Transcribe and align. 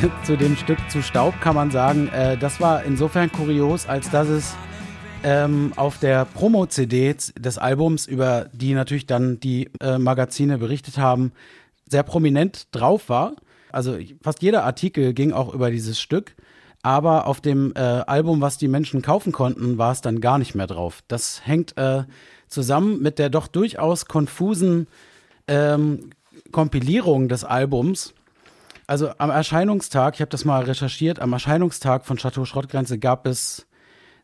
zu 0.24 0.36
dem 0.36 0.56
Stück 0.56 0.78
zu 0.90 1.02
Staub 1.02 1.40
kann 1.40 1.54
man 1.54 1.70
sagen, 1.70 2.08
äh, 2.08 2.36
das 2.36 2.60
war 2.60 2.84
insofern 2.84 3.30
kurios, 3.30 3.86
als 3.86 4.10
dass 4.10 4.28
es 4.28 4.54
ähm, 5.22 5.72
auf 5.76 5.98
der 5.98 6.24
Promo-CD 6.24 7.14
des 7.38 7.58
Albums, 7.58 8.06
über 8.06 8.48
die 8.52 8.74
natürlich 8.74 9.06
dann 9.06 9.40
die 9.40 9.70
äh, 9.80 9.98
Magazine 9.98 10.58
berichtet 10.58 10.98
haben, 10.98 11.32
sehr 11.86 12.02
prominent 12.02 12.68
drauf 12.72 13.08
war. 13.08 13.36
Also 13.72 13.98
fast 14.22 14.42
jeder 14.42 14.64
Artikel 14.64 15.12
ging 15.12 15.32
auch 15.32 15.52
über 15.52 15.70
dieses 15.70 16.00
Stück. 16.00 16.34
Aber 16.82 17.26
auf 17.26 17.42
dem 17.42 17.72
äh, 17.74 17.80
Album, 17.80 18.40
was 18.40 18.56
die 18.56 18.68
Menschen 18.68 19.02
kaufen 19.02 19.32
konnten, 19.32 19.76
war 19.76 19.92
es 19.92 20.00
dann 20.00 20.20
gar 20.20 20.38
nicht 20.38 20.54
mehr 20.54 20.66
drauf. 20.66 21.00
Das 21.08 21.46
hängt 21.46 21.76
äh, 21.76 22.04
zusammen 22.48 23.02
mit 23.02 23.18
der 23.18 23.28
doch 23.28 23.48
durchaus 23.48 24.06
konfusen 24.06 24.86
ähm, 25.46 26.10
Kompilierung 26.52 27.28
des 27.28 27.44
Albums. 27.44 28.14
Also 28.90 29.12
am 29.18 29.30
Erscheinungstag, 29.30 30.14
ich 30.14 30.20
habe 30.20 30.30
das 30.30 30.44
mal 30.44 30.64
recherchiert, 30.64 31.20
am 31.20 31.32
Erscheinungstag 31.32 32.04
von 32.04 32.16
Chateau 32.16 32.44
Schrottgrenze 32.44 32.98
gab 32.98 33.24
es 33.24 33.68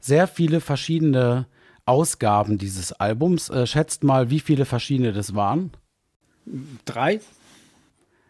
sehr 0.00 0.26
viele 0.26 0.60
verschiedene 0.60 1.46
Ausgaben 1.84 2.58
dieses 2.58 2.92
Albums. 2.92 3.48
Äh, 3.48 3.68
schätzt 3.68 4.02
mal, 4.02 4.28
wie 4.28 4.40
viele 4.40 4.64
verschiedene 4.64 5.12
das 5.12 5.36
waren? 5.36 5.70
Drei? 6.84 7.20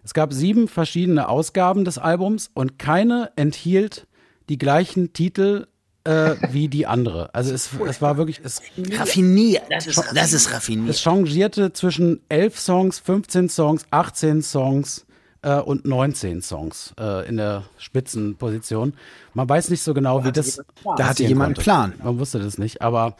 Es 0.05 0.13
gab 0.13 0.35
sieben 0.35 0.69
verschiedene 0.69 1.31
Ausgaben 1.31 1.87
des 1.87 1.97
Albums 1.97 2.51
und 2.53 2.79
keine 2.79 3.33
enthielt 3.37 4.07
die 4.51 4.59
gleichen 4.59 5.15
Titel 5.15 5.69
äh, 6.05 6.35
wie 6.51 6.69
die 6.69 6.87
andere. 6.87 7.35
Also 7.35 7.55
es, 7.55 7.71
es 7.89 8.03
war 8.03 8.19
wirklich 8.19 8.43
es 8.45 8.61
raffiniert. 8.93 9.63
Das 9.71 9.87
ist, 9.87 10.05
das 10.13 10.35
ist 10.35 10.53
raffiniert. 10.53 10.91
Es 10.91 11.01
changierte 11.01 11.73
zwischen 11.73 12.21
elf 12.29 12.59
Songs, 12.59 12.99
15 12.99 13.49
Songs, 13.49 13.87
18 13.91 14.43
Songs 14.43 15.06
äh, 15.47 15.61
und 15.61 15.85
19 15.85 16.43
Songs 16.43 16.93
äh, 16.99 17.27
in 17.29 17.37
der 17.37 17.63
Spitzenposition. 17.79 18.95
Man 19.33 19.49
weiß 19.49 19.71
nicht 19.71 19.83
so 19.83 19.95
genau, 19.95 20.19
da 20.19 20.27
wie 20.27 20.33
das. 20.33 20.61
Da 20.97 21.09
hatte 21.09 21.23
jemand 21.23 21.57
einen 21.57 21.63
Plan. 21.63 21.95
Man 22.03 22.19
wusste 22.19 22.41
das 22.41 22.59
nicht, 22.59 22.83
aber 22.83 23.17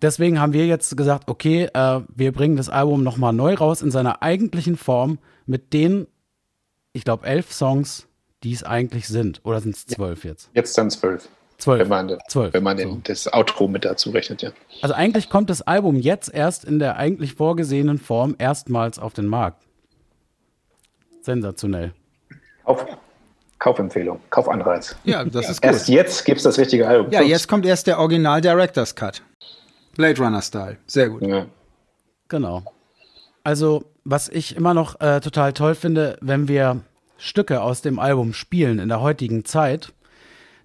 deswegen 0.00 0.40
haben 0.40 0.54
wir 0.54 0.66
jetzt 0.66 0.96
gesagt, 0.96 1.28
okay, 1.28 1.68
äh, 1.74 2.00
wir 2.08 2.32
bringen 2.32 2.56
das 2.56 2.70
Album 2.70 3.04
nochmal 3.04 3.34
neu 3.34 3.54
raus 3.54 3.82
in 3.82 3.90
seiner 3.90 4.22
eigentlichen 4.22 4.76
Form 4.76 5.18
mit 5.44 5.74
den, 5.74 6.06
ich 6.94 7.04
glaube, 7.04 7.26
elf 7.26 7.52
Songs, 7.52 8.08
die 8.42 8.52
es 8.52 8.64
eigentlich 8.64 9.06
sind. 9.06 9.42
Oder 9.44 9.60
sind 9.60 9.76
es 9.76 9.86
zwölf 9.86 10.24
jetzt? 10.24 10.48
Jetzt 10.54 10.76
dann 10.78 10.90
zwölf. 10.90 11.28
Zwölf. 11.58 11.80
Wenn 11.80 11.88
man, 11.88 12.18
zwölf. 12.28 12.54
Wenn 12.54 12.62
man 12.64 12.78
so. 12.78 13.00
das 13.04 13.32
Outro 13.32 13.68
mit 13.68 13.84
dazu 13.84 14.10
rechnet, 14.10 14.42
ja. 14.42 14.50
Also 14.80 14.94
eigentlich 14.94 15.28
kommt 15.28 15.50
das 15.50 15.62
Album 15.62 15.96
jetzt 15.96 16.32
erst 16.32 16.64
in 16.64 16.78
der 16.78 16.96
eigentlich 16.96 17.34
vorgesehenen 17.34 17.98
Form 17.98 18.34
erstmals 18.38 18.98
auf 18.98 19.12
den 19.12 19.26
Markt. 19.26 19.62
Sensationell. 21.22 21.92
Kauf, 22.64 22.86
Kaufempfehlung, 23.58 24.20
Kaufanreiz. 24.30 24.96
Ja, 25.04 25.24
das 25.24 25.48
ist 25.48 25.62
gut. 25.62 25.70
Erst 25.70 25.88
jetzt 25.88 26.24
gibt 26.24 26.38
es 26.38 26.44
das 26.44 26.58
richtige 26.58 26.86
Album. 26.86 27.12
Ja, 27.12 27.22
jetzt 27.22 27.48
kommt 27.48 27.64
erst 27.64 27.86
der 27.86 27.98
Original 27.98 28.40
Director's 28.40 28.94
Cut. 28.94 29.22
Blade 29.96 30.20
Runner 30.20 30.42
Style. 30.42 30.78
Sehr 30.86 31.08
gut. 31.08 31.22
Ja. 31.22 31.46
Genau. 32.28 32.62
Also, 33.44 33.84
was 34.04 34.28
ich 34.28 34.56
immer 34.56 34.74
noch 34.74 35.00
äh, 35.00 35.20
total 35.20 35.52
toll 35.52 35.74
finde, 35.74 36.18
wenn 36.20 36.48
wir 36.48 36.80
Stücke 37.18 37.62
aus 37.62 37.82
dem 37.82 37.98
Album 37.98 38.32
spielen 38.32 38.78
in 38.78 38.88
der 38.88 39.00
heutigen 39.00 39.44
Zeit, 39.44 39.92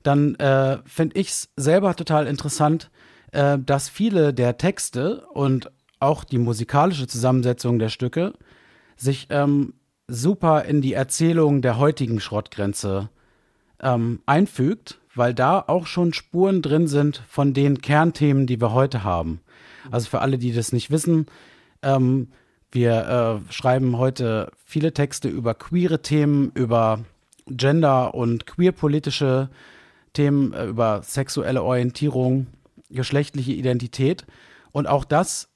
dann 0.04 0.36
äh, 0.36 0.78
finde 0.86 1.20
ich 1.20 1.30
es 1.30 1.50
selber 1.56 1.96
total 1.96 2.28
interessant, 2.28 2.90
äh, 3.32 3.58
dass 3.60 3.90
viele 3.90 4.34
der 4.34 4.58
Texte 4.58 5.26
und 5.34 5.72
auch 6.00 6.24
die 6.24 6.38
musikalische 6.38 7.08
Zusammensetzung 7.08 7.80
der 7.80 7.90
Stücke 7.90 8.34
sich 8.96 9.28
ähm, 9.30 9.74
super 10.08 10.64
in 10.64 10.82
die 10.82 10.94
Erzählung 10.94 11.62
der 11.62 11.78
heutigen 11.78 12.20
Schrottgrenze 12.20 13.10
ähm, 13.82 14.22
einfügt, 14.26 15.00
weil 15.14 15.34
da 15.34 15.64
auch 15.66 15.86
schon 15.86 16.14
Spuren 16.14 16.62
drin 16.62 16.88
sind 16.88 17.24
von 17.28 17.54
den 17.54 17.82
Kernthemen, 17.82 18.48
die 18.48 18.62
wir 18.62 18.74
heute 18.74 19.04
haben. 19.04 19.42
Also 19.92 20.10
für 20.10 20.22
alle, 20.22 20.38
die 20.38 20.54
das 20.54 20.72
nicht 20.72 20.92
wissen, 20.92 21.28
ähm, 21.82 22.30
wir 22.72 23.42
äh, 23.48 23.52
schreiben 23.54 23.98
heute 23.98 24.52
viele 24.66 24.94
Texte 24.94 25.30
über 25.30 25.54
queere 25.54 26.02
Themen, 26.02 26.52
über 26.54 27.00
Gender- 27.48 28.14
und 28.14 28.46
queerpolitische 28.46 29.50
Themen, 30.14 30.54
äh, 30.54 30.66
über 30.66 31.02
sexuelle 31.04 31.64
Orientierung, 31.64 32.48
geschlechtliche 32.90 33.54
Identität. 33.54 34.26
Und 34.72 34.88
auch 34.88 35.06
das, 35.06 35.50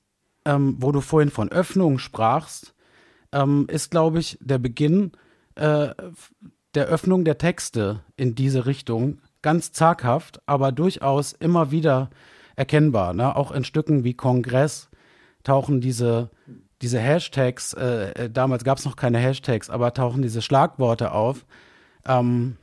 ähm, 0.46 0.78
wo 0.80 0.92
du 0.92 1.02
vorhin 1.02 1.32
von 1.32 1.52
Öffnung 1.52 2.00
sprachst, 2.00 2.74
ähm, 3.32 3.68
ist, 3.70 3.92
glaube 3.92 4.20
ich, 4.20 4.38
der 4.42 4.58
Beginn 4.58 5.12
äh, 5.56 5.90
der 6.76 6.86
Öffnung 6.86 7.26
der 7.26 7.38
Texte 7.38 8.02
in 8.16 8.36
diese 8.36 8.66
Richtung. 8.66 9.20
Ganz 9.42 9.72
zaghaft, 9.72 10.42
aber 10.46 10.72
durchaus 10.72 11.34
immer 11.34 11.72
wieder 11.72 12.10
erkennbar. 12.56 13.14
Ne? 13.14 13.36
Auch 13.36 13.52
in 13.52 13.64
Stücken 13.64 14.04
wie 14.04 14.14
Kongress 14.14 14.90
tauchen 15.44 15.82
diese 15.82 16.30
diese 16.82 17.00
Hashtags, 17.00 17.74
äh, 17.74 18.12
äh 18.12 18.30
damals 18.30 18.64
gab 18.64 18.78
es 18.78 18.86
noch 18.86 18.96
keine 18.96 19.20
Hashtags, 19.20 19.70
aber 19.70 19.94
tauchen 19.94 20.22
diese 20.22 20.42
Schlagworte 20.42 21.12
auf, 21.12 21.46
ähm, 22.08 22.58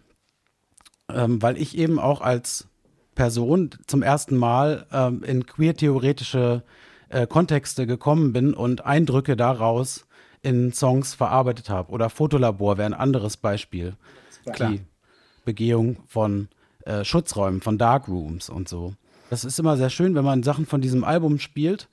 ähm, 1.12 1.40
weil 1.40 1.56
ich 1.56 1.78
eben 1.78 1.98
auch 1.98 2.20
als 2.20 2.68
Person 3.14 3.70
zum 3.86 4.02
ersten 4.02 4.36
Mal 4.36 4.86
ähm, 4.92 5.22
in 5.22 5.46
queer-theoretische 5.46 6.62
äh, 7.08 7.26
Kontexte 7.26 7.86
gekommen 7.86 8.32
bin 8.32 8.54
und 8.54 8.84
Eindrücke 8.84 9.36
daraus 9.36 10.06
in 10.42 10.72
Songs 10.72 11.14
verarbeitet 11.14 11.70
habe. 11.70 11.92
Oder 11.92 12.10
Fotolabor 12.10 12.78
wäre 12.78 12.86
ein 12.86 12.94
anderes 12.94 13.36
Beispiel. 13.36 13.94
Klar. 14.52 14.72
Die 14.72 14.80
Begehung 15.44 15.98
von 16.06 16.48
äh, 16.84 17.04
Schutzräumen, 17.04 17.60
von 17.60 17.78
Darkrooms 17.78 18.48
und 18.48 18.68
so. 18.68 18.94
Das 19.30 19.44
ist 19.44 19.58
immer 19.58 19.76
sehr 19.76 19.90
schön, 19.90 20.14
wenn 20.14 20.24
man 20.24 20.42
Sachen 20.42 20.66
von 20.66 20.80
diesem 20.80 21.04
Album 21.04 21.38
spielt 21.38 21.88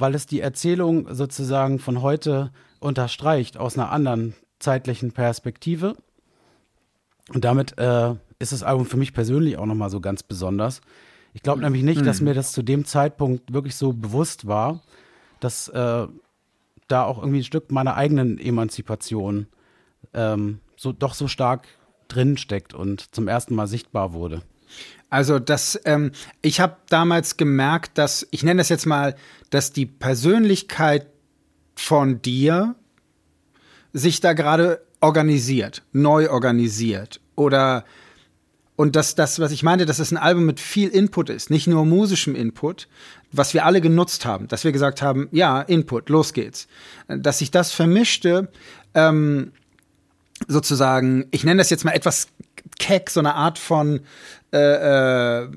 weil 0.00 0.14
es 0.14 0.26
die 0.26 0.40
Erzählung 0.40 1.14
sozusagen 1.14 1.78
von 1.78 2.02
heute 2.02 2.50
unterstreicht 2.80 3.58
aus 3.58 3.76
einer 3.76 3.92
anderen 3.92 4.34
zeitlichen 4.58 5.12
Perspektive. 5.12 5.94
Und 7.32 7.44
damit 7.44 7.78
äh, 7.78 8.14
ist 8.38 8.52
das 8.52 8.62
Album 8.62 8.86
für 8.86 8.96
mich 8.96 9.12
persönlich 9.12 9.58
auch 9.58 9.66
nochmal 9.66 9.90
so 9.90 10.00
ganz 10.00 10.22
besonders. 10.22 10.80
Ich 11.32 11.42
glaube 11.42 11.60
nämlich 11.60 11.84
nicht, 11.84 12.04
dass 12.04 12.18
hm. 12.18 12.24
mir 12.24 12.34
das 12.34 12.52
zu 12.52 12.62
dem 12.62 12.84
Zeitpunkt 12.84 13.52
wirklich 13.52 13.76
so 13.76 13.92
bewusst 13.92 14.46
war, 14.46 14.80
dass 15.38 15.68
äh, 15.68 16.06
da 16.90 17.04
auch 17.04 17.18
irgendwie 17.18 17.40
ein 17.40 17.44
Stück 17.44 17.70
meiner 17.70 17.96
eigenen 17.96 18.38
Emanzipation 18.38 19.46
ähm, 20.14 20.60
so 20.76 20.92
doch 20.92 21.14
so 21.14 21.28
stark 21.28 21.68
drin 22.08 22.36
steckt 22.36 22.74
und 22.74 23.14
zum 23.14 23.28
ersten 23.28 23.54
Mal 23.54 23.66
sichtbar 23.66 24.12
wurde. 24.12 24.42
Also 25.08 25.38
das, 25.38 25.80
ähm, 25.84 26.12
ich 26.42 26.60
habe 26.60 26.76
damals 26.88 27.36
gemerkt, 27.36 27.98
dass, 27.98 28.26
ich 28.30 28.42
nenne 28.42 28.58
das 28.58 28.68
jetzt 28.68 28.86
mal, 28.86 29.16
dass 29.50 29.72
die 29.72 29.86
Persönlichkeit 29.86 31.06
von 31.74 32.22
dir 32.22 32.76
sich 33.92 34.20
da 34.20 34.32
gerade 34.32 34.84
organisiert, 35.00 35.82
neu 35.92 36.30
organisiert 36.30 37.20
oder 37.34 37.84
und 38.80 38.96
dass 38.96 39.14
das, 39.14 39.38
was 39.40 39.52
ich 39.52 39.62
meinte, 39.62 39.84
dass 39.84 39.98
es 39.98 40.10
ein 40.10 40.16
Album 40.16 40.46
mit 40.46 40.58
viel 40.58 40.88
Input 40.88 41.28
ist, 41.28 41.50
nicht 41.50 41.66
nur 41.66 41.84
musischem 41.84 42.34
Input, 42.34 42.88
was 43.30 43.52
wir 43.52 43.66
alle 43.66 43.82
genutzt 43.82 44.24
haben, 44.24 44.48
dass 44.48 44.64
wir 44.64 44.72
gesagt 44.72 45.02
haben, 45.02 45.28
ja, 45.32 45.60
Input, 45.60 46.08
los 46.08 46.32
geht's. 46.32 46.66
Dass 47.06 47.40
sich 47.40 47.50
das 47.50 47.72
vermischte, 47.72 48.48
ähm, 48.94 49.52
sozusagen, 50.48 51.26
ich 51.30 51.44
nenne 51.44 51.58
das 51.58 51.68
jetzt 51.68 51.84
mal 51.84 51.92
etwas 51.92 52.28
keck, 52.78 53.10
so 53.10 53.20
eine 53.20 53.34
Art 53.34 53.58
von 53.58 54.00
äh, 54.50 55.42
äh, 55.42 55.48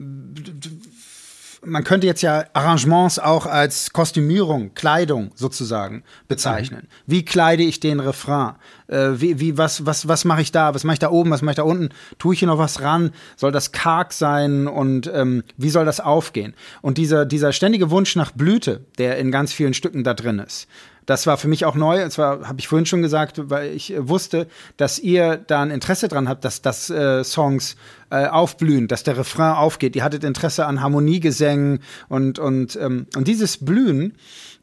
man 1.65 1.83
könnte 1.83 2.07
jetzt 2.07 2.21
ja 2.21 2.45
Arrangements 2.53 3.19
auch 3.19 3.45
als 3.45 3.93
Kostümierung, 3.93 4.73
Kleidung 4.73 5.31
sozusagen 5.35 6.03
bezeichnen. 6.27 6.83
Mhm. 6.83 7.11
Wie 7.11 7.25
kleide 7.25 7.63
ich 7.63 7.79
den 7.79 7.99
Refrain? 7.99 8.55
Äh, 8.87 9.11
wie, 9.15 9.39
wie, 9.39 9.57
was, 9.57 9.85
was, 9.85 10.07
was 10.07 10.25
mache 10.25 10.41
ich 10.41 10.51
da? 10.51 10.73
Was 10.73 10.83
mache 10.83 10.95
ich 10.95 10.99
da 10.99 11.09
oben? 11.09 11.31
Was 11.31 11.41
mache 11.41 11.53
ich 11.53 11.57
da 11.57 11.63
unten? 11.63 11.89
Tue 12.19 12.33
ich 12.33 12.39
hier 12.39 12.47
noch 12.47 12.57
was 12.57 12.81
ran? 12.81 13.11
Soll 13.35 13.51
das 13.51 13.71
karg 13.71 14.13
sein? 14.13 14.67
Und 14.67 15.09
ähm, 15.13 15.43
wie 15.57 15.69
soll 15.69 15.85
das 15.85 15.99
aufgehen? 15.99 16.53
Und 16.81 16.97
dieser, 16.97 17.25
dieser 17.25 17.53
ständige 17.53 17.89
Wunsch 17.89 18.15
nach 18.15 18.31
Blüte, 18.31 18.85
der 18.97 19.17
in 19.17 19.31
ganz 19.31 19.53
vielen 19.53 19.73
Stücken 19.73 20.03
da 20.03 20.13
drin 20.13 20.39
ist, 20.39 20.67
das 21.05 21.27
war 21.27 21.37
für 21.37 21.47
mich 21.47 21.65
auch 21.65 21.75
neu. 21.75 22.03
Und 22.03 22.11
zwar 22.11 22.47
habe 22.47 22.59
ich 22.59 22.67
vorhin 22.67 22.85
schon 22.85 23.01
gesagt, 23.01 23.49
weil 23.49 23.71
ich 23.71 23.93
äh, 23.93 24.07
wusste, 24.07 24.47
dass 24.77 24.99
ihr 24.99 25.37
da 25.37 25.61
ein 25.61 25.71
Interesse 25.71 26.07
dran 26.07 26.29
habt, 26.29 26.45
dass, 26.45 26.61
dass 26.61 26.89
äh, 26.89 27.23
Songs 27.23 27.75
äh, 28.09 28.27
aufblühen, 28.27 28.87
dass 28.87 29.03
der 29.03 29.17
Refrain 29.17 29.55
aufgeht. 29.55 29.95
Ihr 29.95 30.03
hattet 30.03 30.23
Interesse 30.23 30.65
an 30.65 30.81
Harmoniegesängen 30.81 31.79
und, 32.09 32.39
und, 32.39 32.75
ähm, 32.75 33.07
und 33.15 33.27
dieses 33.27 33.63
Blühen 33.63 34.13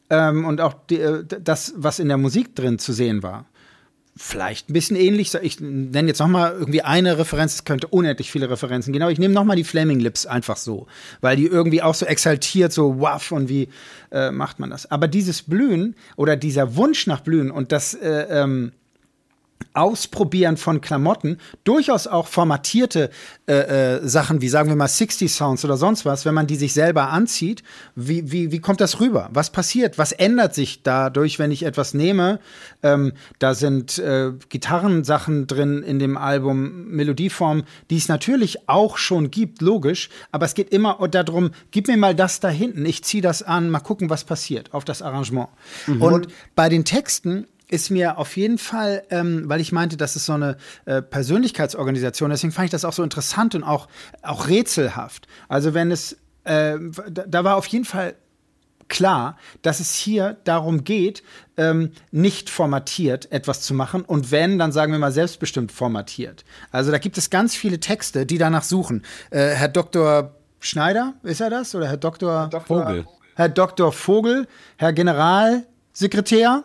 ähm, 0.09 0.45
und 0.45 0.61
auch 0.61 0.75
die, 0.89 1.01
äh, 1.01 1.25
das, 1.25 1.75
was 1.77 1.99
in 1.99 2.09
der 2.09 2.19
Musik 2.19 2.55
drin 2.55 2.79
zu 2.79 2.93
sehen 2.93 3.23
war, 3.23 3.47
vielleicht 4.23 4.69
ein 4.69 4.75
bisschen 4.75 4.97
ähnlich. 4.97 5.33
Ich 5.35 5.61
nenne 5.61 6.09
jetzt 6.09 6.19
noch 6.19 6.29
mal 6.29 6.53
irgendwie 6.53 6.83
eine 6.83 7.17
Referenz. 7.17 7.55
Es 7.55 7.65
könnte 7.65 7.87
unendlich 7.87 8.31
viele 8.31 8.51
Referenzen 8.51 8.93
gehen. 8.93 9.03
Aber 9.03 9.11
ich 9.11 9.19
nehme 9.19 9.33
noch 9.33 9.45
mal 9.45 9.57
die 9.57 9.65
Flaming 9.65 9.99
Lips 9.99 10.27
einfach 10.27 10.59
so, 10.59 10.87
weil 11.23 11.37
die 11.37 11.47
irgendwie 11.47 11.83
auch 11.83 11.95
so 11.95 12.05
exaltiert, 12.05 12.71
so 12.73 13.01
waff 13.01 13.33
und 13.33 13.49
wie 13.49 13.69
äh, 14.13 14.31
macht 14.31 14.61
man 14.61 14.69
das? 14.69 14.91
Aber 14.91 15.09
dieses 15.09 15.43
Blühen 15.43 15.97
oder 16.17 16.37
dieser 16.37 16.77
Wunsch 16.77 17.07
nach 17.07 17.21
Blühen 17.21 17.51
und 17.51 17.73
das 17.73 17.95
äh, 17.95 18.27
ähm, 18.31 18.73
Ausprobieren 19.73 20.57
von 20.57 20.81
Klamotten, 20.81 21.39
durchaus 21.65 22.07
auch 22.07 22.27
formatierte 22.27 23.11
äh, 23.47 23.99
äh, 23.99 24.09
Sachen, 24.09 24.41
wie 24.41 24.49
sagen 24.49 24.69
wir 24.69 24.77
mal 24.77 24.89
60 24.89 25.33
Sounds 25.33 25.65
oder 25.65 25.77
sonst 25.77 26.05
was, 26.05 26.25
wenn 26.25 26.35
man 26.35 26.47
die 26.47 26.57
sich 26.57 26.73
selber 26.73 27.11
anzieht, 27.11 27.63
wie, 27.95 28.33
wie, 28.33 28.51
wie 28.51 28.59
kommt 28.59 28.81
das 28.81 29.01
rüber? 29.01 29.29
Was 29.33 29.51
passiert? 29.51 29.97
Was 29.97 30.13
ändert 30.13 30.55
sich 30.55 30.83
dadurch, 30.83 31.39
wenn 31.39 31.53
ich 31.53 31.63
etwas 31.63 31.95
nehme? 31.95 32.41
Ähm, 32.83 33.13
da 33.39 33.55
sind 33.55 33.99
äh, 33.99 34.33
Gitarrensachen 34.49 35.47
drin 35.47 35.83
in 35.83 35.99
dem 35.99 36.17
Album, 36.17 36.89
Melodieformen, 36.89 37.65
die 37.91 37.97
es 37.97 38.09
natürlich 38.09 38.69
auch 38.69 38.97
schon 38.97 39.31
gibt, 39.31 39.63
logisch, 39.63 40.09
aber 40.33 40.47
es 40.47 40.55
geht 40.55 40.71
immer 40.71 40.99
darum, 41.09 41.51
gib 41.71 41.87
mir 41.87 41.97
mal 41.97 42.15
das 42.15 42.41
da 42.41 42.49
hinten, 42.49 42.87
ich 42.87 43.05
ziehe 43.05 43.23
das 43.23 43.43
an, 43.43 43.71
mal 43.71 43.81
gucken, 43.81 44.11
was 44.11 44.25
passiert 44.25 44.75
auf 44.75 44.85
das 44.85 45.01
Arrangement. 45.03 45.49
Mhm. 45.87 46.03
Und 46.03 46.29
bei 46.57 46.69
den 46.69 46.85
Texten 46.85 47.47
ist 47.71 47.91
mir 47.91 48.19
auf 48.19 48.37
jeden 48.37 48.59
Fall, 48.59 49.05
ähm, 49.11 49.49
weil 49.49 49.61
ich 49.61 49.73
meinte, 49.73 49.97
das 49.97 50.17
ist 50.17 50.27
so 50.27 50.33
eine 50.33 50.57
äh, 50.87 51.01
Persönlichkeitsorganisation, 51.03 52.31
deswegen 52.31 52.53
fand 52.53 52.67
ich 52.67 52.71
das 52.71 52.85
auch 52.85 52.93
so 52.93 53.03
interessant 53.03 53.55
und 53.55 53.63
auch, 53.63 53.89
auch 54.23 54.49
rätselhaft. 54.49 55.29
Also 55.49 55.73
wenn 55.73 55.91
es, 55.91 56.17
äh, 56.45 56.77
da, 57.09 57.25
da 57.27 57.45
war 57.45 57.57
auf 57.57 57.67
jeden 57.67 57.85
Fall 57.85 58.15
klar, 58.89 59.37
dass 59.63 59.81
es 59.81 59.95
hier 59.95 60.37
darum 60.45 60.85
geht, 60.85 61.23
ähm, 61.57 61.93
nicht 62.11 62.51
formatiert 62.51 63.31
etwas 63.31 63.63
zu 63.63 63.73
machen 63.73 64.03
und 64.03 64.33
wenn, 64.33 64.59
dann 64.59 64.73
sagen 64.73 64.93
wir 64.93 64.99
mal 64.99 65.13
selbstbestimmt 65.13 65.71
formatiert. 65.71 66.45
Also 66.73 66.91
da 66.91 66.99
gibt 66.99 67.17
es 67.17 67.31
ganz 67.31 67.55
viele 67.55 67.79
Texte, 67.79 68.27
die 68.27 68.37
danach 68.37 68.65
suchen. 68.65 69.03
Äh, 69.31 69.51
Herr 69.51 69.69
Dr. 69.69 70.35
Schneider, 70.59 71.15
ist 71.23 71.41
er 71.41 71.51
das? 71.51 71.75
Oder 71.75 71.89
Herr 71.89 71.97
Dr. 71.97 72.51
Herr 72.51 72.61
Vogel. 72.61 73.07
Herr 73.37 73.49
Dr. 73.49 73.93
Vogel, 73.93 74.47
Herr 74.77 74.93
Generalsekretär, 74.93 76.65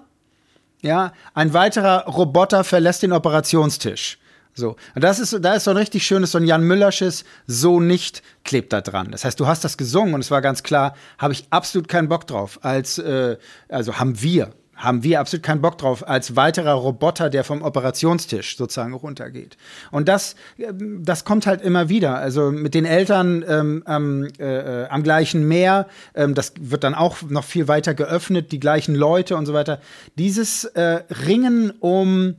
ja, 0.81 1.13
ein 1.33 1.53
weiterer 1.53 2.05
Roboter 2.05 2.63
verlässt 2.63 3.03
den 3.03 3.13
Operationstisch. 3.13 4.19
So. 4.53 4.77
Und 4.95 5.03
das 5.03 5.19
ist, 5.19 5.37
da 5.41 5.53
ist 5.53 5.65
so 5.65 5.71
ein 5.71 5.77
richtig 5.77 6.05
schönes, 6.05 6.31
so 6.31 6.37
ein 6.37 6.45
Jan 6.45 6.63
Müllersches, 6.63 7.25
so 7.45 7.81
nicht 7.81 8.23
klebt 8.45 8.71
da 8.71 8.81
dran. 8.81 9.11
Das 9.11 9.25
heißt, 9.25 9.39
du 9.39 9.47
hast 9.47 9.65
das 9.65 9.77
gesungen 9.77 10.13
und 10.13 10.21
es 10.21 10.31
war 10.31 10.41
ganz 10.41 10.63
klar, 10.63 10.95
habe 11.17 11.33
ich 11.33 11.45
absolut 11.49 11.89
keinen 11.89 12.07
Bock 12.07 12.25
drauf. 12.25 12.59
Als, 12.61 12.97
äh, 12.97 13.37
also 13.67 13.99
haben 13.99 14.21
wir, 14.21 14.53
haben 14.75 15.03
wir 15.03 15.19
absolut 15.19 15.43
keinen 15.43 15.61
Bock 15.61 15.77
drauf, 15.77 16.07
als 16.07 16.35
weiterer 16.35 16.73
Roboter, 16.73 17.29
der 17.29 17.43
vom 17.43 17.61
Operationstisch 17.61 18.57
sozusagen 18.57 18.93
runtergeht. 18.93 19.57
Und 19.91 20.07
das, 20.07 20.35
ähm, 20.57 21.03
das 21.03 21.23
kommt 21.23 21.47
halt 21.47 21.61
immer 21.61 21.89
wieder. 21.89 22.15
Also 22.17 22.51
mit 22.51 22.73
den 22.73 22.85
Eltern 22.85 23.43
ähm, 23.47 23.83
ähm, 23.87 24.27
äh, 24.37 24.83
äh, 24.83 24.87
am 24.89 25.03
gleichen 25.03 25.47
Meer, 25.47 25.87
ähm, 26.13 26.33
das 26.35 26.53
wird 26.59 26.83
dann 26.83 26.93
auch 26.93 27.21
noch 27.23 27.45
viel 27.45 27.67
weiter 27.67 27.93
geöffnet, 27.93 28.51
die 28.51 28.59
gleichen 28.59 28.95
Leute 28.95 29.37
und 29.37 29.45
so 29.45 29.53
weiter. 29.53 29.79
Dieses 30.17 30.65
äh, 30.65 31.03
Ringen 31.25 31.71
um, 31.79 32.35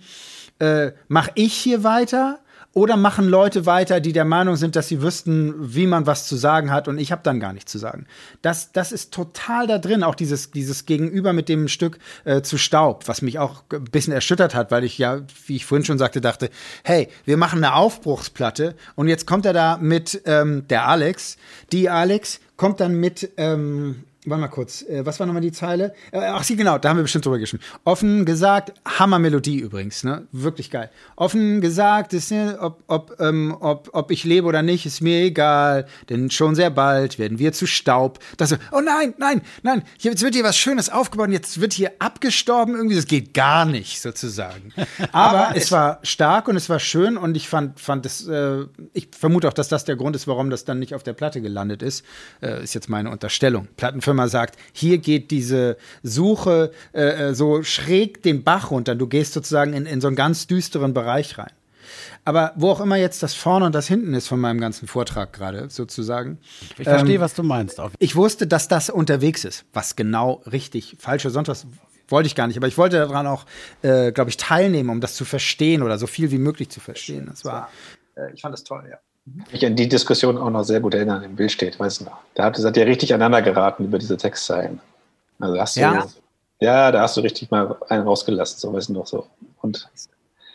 äh, 0.58 0.92
mach 1.08 1.28
ich 1.34 1.54
hier 1.54 1.84
weiter 1.84 2.38
oder 2.76 2.98
machen 2.98 3.26
Leute 3.26 3.64
weiter, 3.64 4.00
die 4.00 4.12
der 4.12 4.26
Meinung 4.26 4.56
sind, 4.56 4.76
dass 4.76 4.88
sie 4.88 5.00
wüssten, 5.00 5.54
wie 5.56 5.86
man 5.86 6.06
was 6.06 6.26
zu 6.26 6.36
sagen 6.36 6.70
hat 6.70 6.88
und 6.88 6.98
ich 6.98 7.10
habe 7.10 7.22
dann 7.24 7.40
gar 7.40 7.54
nichts 7.54 7.72
zu 7.72 7.78
sagen. 7.78 8.04
Das, 8.42 8.70
das 8.70 8.92
ist 8.92 9.14
total 9.14 9.66
da 9.66 9.78
drin, 9.78 10.02
auch 10.02 10.14
dieses, 10.14 10.50
dieses 10.50 10.84
Gegenüber 10.84 11.32
mit 11.32 11.48
dem 11.48 11.68
Stück 11.68 11.98
äh, 12.26 12.42
zu 12.42 12.58
Staub, 12.58 13.08
was 13.08 13.22
mich 13.22 13.38
auch 13.38 13.62
ein 13.72 13.84
bisschen 13.84 14.12
erschüttert 14.12 14.54
hat, 14.54 14.70
weil 14.70 14.84
ich 14.84 14.98
ja, 14.98 15.22
wie 15.46 15.56
ich 15.56 15.64
vorhin 15.64 15.86
schon 15.86 15.96
sagte, 15.96 16.20
dachte, 16.20 16.50
hey, 16.84 17.08
wir 17.24 17.38
machen 17.38 17.64
eine 17.64 17.76
Aufbruchsplatte 17.76 18.74
und 18.94 19.08
jetzt 19.08 19.26
kommt 19.26 19.46
er 19.46 19.54
da 19.54 19.78
mit 19.78 20.20
ähm, 20.26 20.68
der 20.68 20.86
Alex. 20.86 21.38
Die 21.72 21.88
Alex 21.88 22.40
kommt 22.58 22.80
dann 22.80 23.00
mit 23.00 23.30
ähm, 23.38 24.04
Warte 24.28 24.40
mal 24.40 24.48
kurz, 24.48 24.82
äh, 24.82 25.06
was 25.06 25.20
war 25.20 25.26
nochmal 25.26 25.40
die 25.40 25.52
Zeile? 25.52 25.94
Äh, 26.10 26.18
ach, 26.18 26.42
sie, 26.42 26.56
genau, 26.56 26.78
da 26.78 26.88
haben 26.88 26.96
wir 26.96 27.04
bestimmt 27.04 27.24
drüber 27.24 27.38
geschrieben. 27.38 27.62
Offen 27.84 28.24
gesagt, 28.24 28.72
Hammermelodie 28.84 29.60
übrigens, 29.60 30.02
ne? 30.02 30.26
Wirklich 30.32 30.72
geil. 30.72 30.90
Offen 31.14 31.60
gesagt, 31.60 32.12
ist, 32.12 32.32
ne, 32.32 32.58
ob, 32.60 32.82
ob, 32.88 33.20
ähm, 33.20 33.56
ob, 33.60 33.90
ob 33.92 34.10
ich 34.10 34.24
lebe 34.24 34.48
oder 34.48 34.62
nicht, 34.62 34.84
ist 34.84 35.00
mir 35.00 35.20
egal, 35.20 35.86
denn 36.10 36.28
schon 36.32 36.56
sehr 36.56 36.70
bald 36.70 37.20
werden 37.20 37.38
wir 37.38 37.52
zu 37.52 37.68
Staub. 37.68 38.18
Das 38.36 38.48
so, 38.48 38.56
oh 38.72 38.80
nein, 38.80 39.14
nein, 39.18 39.42
nein, 39.62 39.84
jetzt 39.98 40.22
wird 40.22 40.34
hier 40.34 40.42
was 40.42 40.56
Schönes 40.56 40.90
aufgebaut 40.90 41.28
und 41.28 41.32
jetzt 41.32 41.60
wird 41.60 41.72
hier 41.72 41.92
abgestorben 42.00 42.74
irgendwie, 42.74 42.96
das 42.96 43.06
geht 43.06 43.32
gar 43.32 43.64
nicht, 43.64 44.02
sozusagen. 44.02 44.72
Aber, 45.12 45.46
Aber 45.46 45.56
es 45.56 45.70
war 45.70 46.00
stark 46.02 46.48
und 46.48 46.56
es 46.56 46.68
war 46.68 46.80
schön 46.80 47.16
und 47.16 47.36
ich 47.36 47.48
fand, 47.48 47.78
fand 47.78 48.04
es, 48.04 48.26
äh, 48.26 48.64
ich 48.92 49.10
vermute 49.16 49.46
auch, 49.46 49.52
dass 49.52 49.68
das 49.68 49.84
der 49.84 49.94
Grund 49.94 50.16
ist, 50.16 50.26
warum 50.26 50.50
das 50.50 50.64
dann 50.64 50.80
nicht 50.80 50.96
auf 50.96 51.04
der 51.04 51.12
Platte 51.12 51.40
gelandet 51.40 51.80
ist. 51.80 52.04
Äh, 52.42 52.64
ist 52.64 52.74
jetzt 52.74 52.88
meine 52.88 53.08
Unterstellung. 53.10 53.68
Plattenfirma 53.76 54.15
Firma 54.16 54.28
sagt, 54.28 54.58
hier 54.72 54.98
geht 54.98 55.30
diese 55.30 55.76
Suche 56.02 56.70
äh, 56.92 57.28
äh, 57.28 57.34
so 57.34 57.62
schräg 57.62 58.22
den 58.22 58.42
Bach 58.44 58.70
runter. 58.70 58.94
Du 58.94 59.06
gehst 59.06 59.34
sozusagen 59.34 59.74
in, 59.74 59.84
in 59.84 60.00
so 60.00 60.06
einen 60.06 60.16
ganz 60.16 60.46
düsteren 60.46 60.94
Bereich 60.94 61.36
rein. 61.36 61.52
Aber 62.24 62.52
wo 62.56 62.70
auch 62.70 62.80
immer 62.80 62.96
jetzt 62.96 63.22
das 63.22 63.34
vorne 63.34 63.66
und 63.66 63.74
das 63.74 63.86
hinten 63.86 64.14
ist 64.14 64.26
von 64.26 64.40
meinem 64.40 64.58
ganzen 64.58 64.88
Vortrag 64.88 65.32
gerade, 65.32 65.68
sozusagen. 65.68 66.38
Ich 66.78 66.84
verstehe, 66.84 67.16
ähm, 67.16 67.20
was 67.20 67.34
du 67.34 67.42
meinst. 67.42 67.80
Ich 67.98 68.16
wusste, 68.16 68.46
dass 68.46 68.68
das 68.68 68.90
unterwegs 68.90 69.44
ist. 69.44 69.64
Was 69.72 69.94
genau 69.94 70.42
richtig, 70.50 70.96
falsch 70.98 71.26
oder 71.26 71.34
sonst 71.34 71.48
was 71.48 71.66
wollte 72.08 72.26
ich 72.26 72.34
gar 72.34 72.46
nicht. 72.46 72.56
Aber 72.56 72.68
ich 72.68 72.78
wollte 72.78 72.96
daran 72.96 73.26
auch, 73.26 73.44
äh, 73.82 74.12
glaube 74.12 74.30
ich, 74.30 74.38
teilnehmen, 74.38 74.90
um 74.90 75.00
das 75.00 75.14
zu 75.14 75.24
verstehen 75.24 75.82
oder 75.82 75.98
so 75.98 76.06
viel 76.06 76.30
wie 76.30 76.38
möglich 76.38 76.70
zu 76.70 76.80
verstehen. 76.80 77.26
Das 77.28 77.44
war, 77.44 77.68
äh, 78.16 78.32
ich 78.32 78.40
fand 78.40 78.54
das 78.54 78.64
toll, 78.64 78.84
ja 78.90 78.98
mich 79.26 79.66
an 79.66 79.76
die 79.76 79.88
Diskussion 79.88 80.38
auch 80.38 80.50
noch 80.50 80.62
sehr 80.62 80.80
gut 80.80 80.94
erinnern, 80.94 81.22
im 81.22 81.36
Bild 81.36 81.52
steht, 81.52 81.78
weißt 81.78 82.00
du 82.00 82.04
noch. 82.04 82.18
Da 82.34 82.44
hat, 82.44 82.56
seid 82.56 82.76
ihr 82.76 82.86
richtig 82.86 83.12
aneinander 83.12 83.42
geraten 83.42 83.84
über 83.84 83.98
diese 83.98 84.16
Textzeilen. 84.16 84.80
Also 85.38 85.60
hast 85.60 85.76
du, 85.76 85.80
ja. 85.80 86.06
ja, 86.60 86.92
da 86.92 87.02
hast 87.02 87.16
du 87.16 87.20
richtig 87.20 87.50
mal 87.50 87.76
einen 87.88 88.04
rausgelassen, 88.04 88.58
so 88.58 88.72
weißt 88.72 88.88
du 88.88 88.94
noch 88.94 89.06
so. 89.06 89.26
Und 89.60 89.88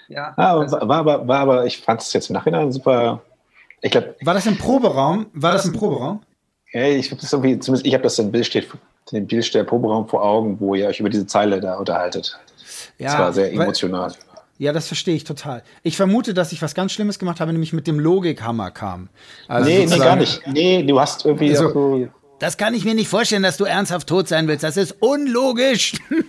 ja, 0.07 0.33
ah, 0.37 0.57
also, 0.57 0.77
war, 0.77 0.99
aber, 0.99 1.27
war 1.27 1.39
aber, 1.39 1.65
ich 1.65 1.79
fand 1.79 2.01
es 2.01 2.11
jetzt 2.13 2.29
im 2.29 2.33
Nachhinein 2.33 2.71
super. 2.71 3.21
Ich 3.81 3.91
glaub, 3.91 4.15
war 4.25 4.33
das 4.33 4.45
im 4.45 4.57
Proberaum? 4.57 5.27
War 5.33 5.53
das 5.53 5.65
im 5.65 5.73
Proberaum? 5.73 6.21
Ja, 6.73 6.83
ich 6.83 7.11
habe 7.11 7.21
das 7.21 7.31
irgendwie, 7.33 7.59
zumindest 7.59 7.85
ich 7.85 7.93
habe 7.93 8.03
das 8.03 8.17
im 8.19 8.31
Bild 8.31 8.45
steht, 8.45 8.67
den 9.11 9.27
Bild 9.27 9.53
der 9.53 9.63
Proberaum 9.63 10.07
vor 10.07 10.23
Augen, 10.23 10.59
wo 10.59 10.75
ihr 10.75 10.87
euch 10.87 10.99
über 10.99 11.09
diese 11.09 11.27
Zeile 11.27 11.59
da 11.59 11.75
unterhaltet. 11.75 12.39
Ja, 12.97 13.07
das 13.07 13.19
war 13.19 13.33
sehr 13.33 13.51
emotional. 13.51 14.11
Weil, 14.11 14.30
ja, 14.61 14.71
das 14.73 14.85
verstehe 14.85 15.15
ich 15.15 15.23
total. 15.23 15.63
Ich 15.81 15.97
vermute, 15.97 16.35
dass 16.35 16.51
ich 16.51 16.61
was 16.61 16.75
ganz 16.75 16.91
Schlimmes 16.91 17.17
gemacht 17.17 17.39
habe, 17.39 17.51
nämlich 17.51 17.73
mit 17.73 17.87
dem 17.87 17.99
Logikhammer 17.99 18.69
kam. 18.69 19.09
Also 19.47 19.67
nee, 19.67 19.87
nee, 19.87 19.97
gar 19.97 20.15
nicht. 20.15 20.45
Nee, 20.45 20.83
du 20.83 20.99
hast 20.99 21.25
irgendwie 21.25 21.49
also, 21.49 21.71
so 21.73 22.07
das 22.37 22.57
kann 22.57 22.75
ich 22.75 22.85
mir 22.85 22.93
nicht 22.93 23.07
vorstellen, 23.07 23.41
dass 23.41 23.57
du 23.57 23.65
ernsthaft 23.65 24.07
tot 24.07 24.27
sein 24.27 24.47
willst. 24.47 24.63
Das 24.63 24.77
ist 24.77 24.95
unlogisch. 24.99 25.93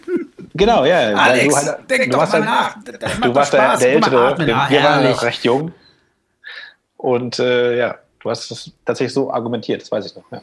Genau, 0.55 0.85
ja. 0.85 1.14
Alex, 1.14 1.54
du, 1.54 1.66
halt, 1.66 1.90
denk 1.90 2.04
du 2.04 2.11
doch 2.11 2.18
mal 2.18 2.33
halt, 2.33 2.45
nach. 2.45 2.76
Das 3.00 3.21
du 3.23 3.35
warst 3.35 3.52
der, 3.54 3.78
der 3.78 3.92
Ältere. 3.95 4.38
Wir, 4.47 4.54
ah, 4.54 4.68
wir 4.68 4.83
waren 4.83 5.11
noch 5.11 5.23
recht 5.23 5.45
jung. 5.45 5.73
Und 6.99 7.38
äh, 7.38 7.78
ja, 7.78 7.95
du 8.21 8.28
hast 8.28 8.50
das 8.50 8.71
tatsächlich 8.85 9.14
so 9.14 9.33
argumentiert, 9.33 9.80
das 9.80 9.90
weiß 9.90 10.04
ich 10.04 10.14
noch. 10.14 10.25
Ja. 10.30 10.42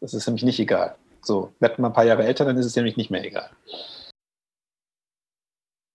Das 0.00 0.14
ist 0.14 0.26
nämlich 0.26 0.44
nicht 0.44 0.58
egal. 0.60 0.94
So, 1.20 1.52
werden 1.60 1.74
wir 1.76 1.90
ein 1.90 1.92
paar 1.92 2.06
Jahre 2.06 2.24
älter, 2.24 2.46
dann 2.46 2.56
ist 2.56 2.64
es 2.64 2.74
nämlich 2.74 2.96
nicht 2.96 3.10
mehr 3.10 3.22
egal 3.22 3.50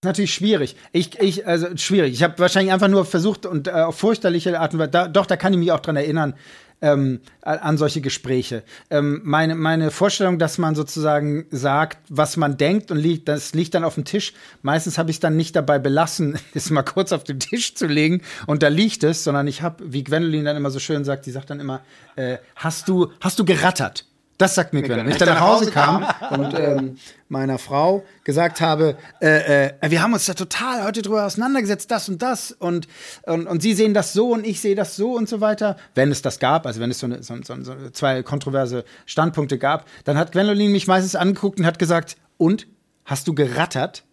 natürlich 0.04 0.34
schwierig. 0.34 0.76
Ich, 0.92 1.20
ich, 1.20 1.46
also 1.46 1.68
schwierig. 1.76 2.14
Ich 2.14 2.24
habe 2.24 2.40
wahrscheinlich 2.40 2.74
einfach 2.74 2.88
nur 2.88 3.06
versucht 3.06 3.46
und 3.46 3.68
äh, 3.68 3.72
auf 3.72 3.98
furchterliche 3.98 4.60
Art 4.60 4.74
und 4.74 4.80
Weise, 4.80 4.92
da, 4.92 5.08
doch, 5.08 5.26
da 5.26 5.36
kann 5.36 5.54
ich 5.54 5.60
mich 5.60 5.72
auch 5.72 5.82
dran 5.82 5.96
erinnern, 5.96 6.36
ähm, 6.82 7.20
an 7.42 7.78
solche 7.78 8.00
Gespräche. 8.00 8.64
Ähm, 8.90 9.20
meine, 9.26 9.56
meine 9.56 9.92
Vorstellung, 9.92 10.40
dass 10.40 10.58
man 10.58 10.76
sozusagen 10.76 11.46
sagt, 11.52 11.98
was 12.08 12.38
man 12.38 12.56
denkt 12.56 12.92
und 12.92 12.98
liegt, 12.98 13.28
das 13.28 13.54
liegt 13.54 13.74
dann 13.74 13.84
auf 13.84 13.96
dem 13.96 14.06
Tisch. 14.06 14.34
Meistens 14.62 14.98
habe 14.98 15.10
ich 15.10 15.18
es 15.18 15.20
dann 15.20 15.36
nicht 15.36 15.56
dabei 15.58 15.80
belassen, 15.80 16.40
es 16.54 16.70
mal 16.70 16.84
kurz 16.84 17.12
auf 17.12 17.26
den 17.26 17.42
Tisch 17.42 17.76
zu 17.76 17.86
legen 17.86 18.22
und 18.48 18.64
da 18.64 18.70
liegt 18.70 19.04
es, 19.04 19.24
sondern 19.26 19.48
ich 19.48 19.62
habe, 19.62 19.92
wie 19.92 20.04
Gwendolyn 20.04 20.46
dann 20.46 20.56
immer 20.56 20.72
so 20.72 20.80
schön 20.80 21.04
sagt, 21.04 21.26
die 21.26 21.32
sagt 21.32 21.50
dann 21.50 21.60
immer, 21.60 21.82
äh, 22.16 22.38
hast 22.56 22.88
du, 22.88 23.12
hast 23.20 23.38
du 23.40 23.44
gerattert? 23.46 24.06
Das 24.40 24.56
sagt 24.56 24.72
mir 24.74 24.82
Gwen. 24.82 24.98
Wenn 25.00 25.10
ich 25.10 25.18
dann 25.18 25.28
nach 25.28 25.42
Hause 25.42 25.70
kam 25.70 26.08
und 26.32 26.58
ähm, 26.58 26.98
meiner 27.28 27.58
Frau 27.58 28.06
gesagt 28.24 28.62
habe, 28.62 28.96
äh, 29.22 29.68
äh, 29.68 29.92
wir 29.92 30.02
haben 30.02 30.14
uns 30.14 30.28
da 30.28 30.34
total 30.34 30.86
heute 30.86 31.02
drüber 31.02 31.26
auseinandergesetzt, 31.26 31.92
das 31.92 32.08
und 32.08 32.22
das 32.22 32.54
und, 32.54 32.88
und, 33.24 33.48
und 33.48 33.62
Sie 33.62 33.74
sehen 33.74 33.94
das 33.94 34.14
so 34.14 34.32
und 34.32 34.48
ich 34.48 34.62
sehe 34.62 34.76
das 34.76 34.96
so 34.96 35.12
und 35.12 35.28
so 35.28 35.42
weiter, 35.42 35.76
wenn 35.94 36.10
es 36.10 36.22
das 36.22 36.40
gab, 36.40 36.66
also 36.66 36.80
wenn 36.80 36.90
es 36.90 37.00
so, 37.00 37.08
eine, 37.08 37.22
so, 37.22 37.36
so, 37.44 37.62
so 37.62 37.90
zwei 37.92 38.24
kontroverse 38.24 38.86
Standpunkte 39.06 39.58
gab, 39.58 39.86
dann 40.06 40.18
hat 40.18 40.32
Gwendolyn 40.32 40.72
mich 40.72 40.88
meistens 40.88 41.18
angeguckt 41.18 41.60
und 41.60 41.66
hat 41.66 41.78
gesagt, 41.78 42.16
und, 42.38 42.66
hast 43.04 43.28
du 43.28 43.36
gerattert? 43.36 44.06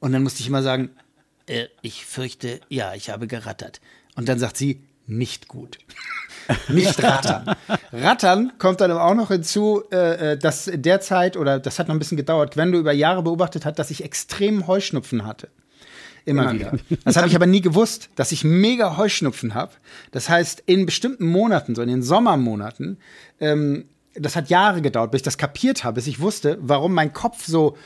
Und 0.00 0.12
dann 0.12 0.22
musste 0.22 0.40
ich 0.42 0.48
immer 0.48 0.62
sagen, 0.62 0.90
äh, 1.46 1.68
ich 1.80 2.04
fürchte, 2.04 2.60
ja, 2.68 2.92
ich 2.92 3.08
habe 3.08 3.26
gerattert. 3.26 3.80
Und 4.16 4.28
dann 4.28 4.38
sagt 4.38 4.58
sie, 4.58 4.82
nicht 5.10 5.48
gut. 5.48 5.78
nicht 6.68 7.02
rattern. 7.02 7.54
rattern 7.92 8.52
kommt 8.58 8.80
dann 8.80 8.90
auch 8.92 9.14
noch 9.14 9.28
hinzu, 9.28 9.82
äh, 9.92 10.32
äh, 10.32 10.38
dass 10.38 10.70
derzeit, 10.72 11.36
oder 11.36 11.58
das 11.58 11.78
hat 11.78 11.88
noch 11.88 11.94
ein 11.94 11.98
bisschen 11.98 12.16
gedauert, 12.16 12.56
wenn 12.56 12.72
du 12.72 12.78
über 12.78 12.92
Jahre 12.92 13.22
beobachtet 13.22 13.64
hast, 13.64 13.78
dass 13.78 13.90
ich 13.90 14.04
extrem 14.04 14.66
Heuschnupfen 14.66 15.26
hatte. 15.26 15.48
Immer 16.24 16.52
wieder. 16.52 16.72
Das 17.04 17.16
habe 17.16 17.28
ich 17.28 17.34
aber 17.34 17.46
nie 17.46 17.60
gewusst, 17.60 18.10
dass 18.14 18.32
ich 18.32 18.44
mega 18.44 18.96
Heuschnupfen 18.96 19.54
habe. 19.54 19.72
Das 20.12 20.28
heißt, 20.28 20.62
in 20.66 20.86
bestimmten 20.86 21.26
Monaten, 21.26 21.74
so 21.74 21.82
in 21.82 21.88
den 21.88 22.02
Sommermonaten, 22.02 22.98
ähm, 23.40 23.86
das 24.14 24.36
hat 24.36 24.50
Jahre 24.50 24.82
gedauert, 24.82 25.12
bis 25.12 25.20
ich 25.20 25.24
das 25.24 25.38
kapiert 25.38 25.84
habe, 25.84 25.94
bis 25.94 26.06
ich 26.06 26.20
wusste, 26.20 26.58
warum 26.60 26.92
mein 26.92 27.12
Kopf 27.12 27.46
so 27.46 27.76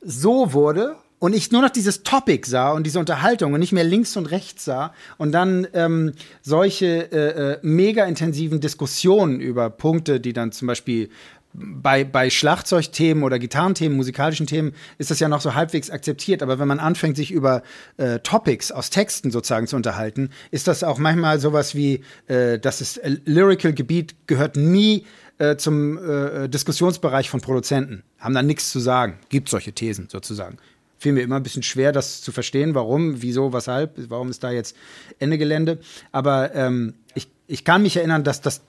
so 0.00 0.52
wurde 0.52 0.96
und 1.22 1.36
ich 1.36 1.52
nur 1.52 1.62
noch 1.62 1.70
dieses 1.70 2.02
Topic 2.02 2.50
sah 2.50 2.72
und 2.72 2.84
diese 2.84 2.98
Unterhaltung 2.98 3.52
und 3.52 3.60
nicht 3.60 3.70
mehr 3.70 3.84
links 3.84 4.16
und 4.16 4.26
rechts 4.26 4.64
sah 4.64 4.92
und 5.18 5.30
dann 5.30 5.68
ähm, 5.72 6.14
solche 6.40 7.12
äh, 7.12 7.52
äh, 7.52 7.58
mega 7.62 8.06
intensiven 8.06 8.60
Diskussionen 8.60 9.38
über 9.38 9.70
Punkte, 9.70 10.18
die 10.18 10.32
dann 10.32 10.50
zum 10.50 10.66
Beispiel 10.66 11.10
bei, 11.54 12.02
bei 12.02 12.28
Schlagzeugthemen 12.28 13.22
oder 13.22 13.38
Gitarrenthemen, 13.38 13.96
musikalischen 13.96 14.48
Themen 14.48 14.72
ist 14.98 15.12
das 15.12 15.20
ja 15.20 15.28
noch 15.28 15.40
so 15.40 15.54
halbwegs 15.54 15.90
akzeptiert. 15.90 16.42
Aber 16.42 16.58
wenn 16.58 16.66
man 16.66 16.80
anfängt, 16.80 17.16
sich 17.16 17.30
über 17.30 17.62
äh, 17.98 18.18
Topics 18.18 18.72
aus 18.72 18.90
Texten 18.90 19.30
sozusagen 19.30 19.68
zu 19.68 19.76
unterhalten, 19.76 20.30
ist 20.50 20.66
das 20.66 20.82
auch 20.82 20.98
manchmal 20.98 21.38
sowas 21.38 21.76
wie, 21.76 22.02
äh, 22.26 22.58
das 22.58 22.80
ist 22.80 22.96
äh, 22.96 23.18
Lyrical 23.26 23.74
Gebiet 23.74 24.16
gehört 24.26 24.56
nie 24.56 25.06
äh, 25.38 25.54
zum 25.56 25.98
äh, 25.98 26.48
Diskussionsbereich 26.48 27.30
von 27.30 27.40
Produzenten. 27.40 28.02
Haben 28.18 28.34
da 28.34 28.42
nichts 28.42 28.72
zu 28.72 28.80
sagen. 28.80 29.20
Gibt 29.28 29.50
solche 29.50 29.72
Thesen 29.72 30.08
sozusagen 30.10 30.58
fiel 31.02 31.12
mir 31.12 31.22
immer 31.22 31.36
ein 31.36 31.42
bisschen 31.42 31.62
schwer, 31.62 31.92
das 31.92 32.22
zu 32.22 32.32
verstehen, 32.32 32.74
warum, 32.74 33.22
wieso, 33.22 33.52
weshalb, 33.52 33.94
warum 34.08 34.30
ist 34.30 34.42
da 34.44 34.50
jetzt 34.50 34.76
Ende 35.18 35.36
Gelände. 35.36 35.80
Aber 36.12 36.54
ähm, 36.54 36.94
ich, 37.14 37.28
ich 37.48 37.64
kann 37.64 37.82
mich 37.82 37.96
erinnern, 37.96 38.24
dass 38.24 38.40
das 38.40 38.62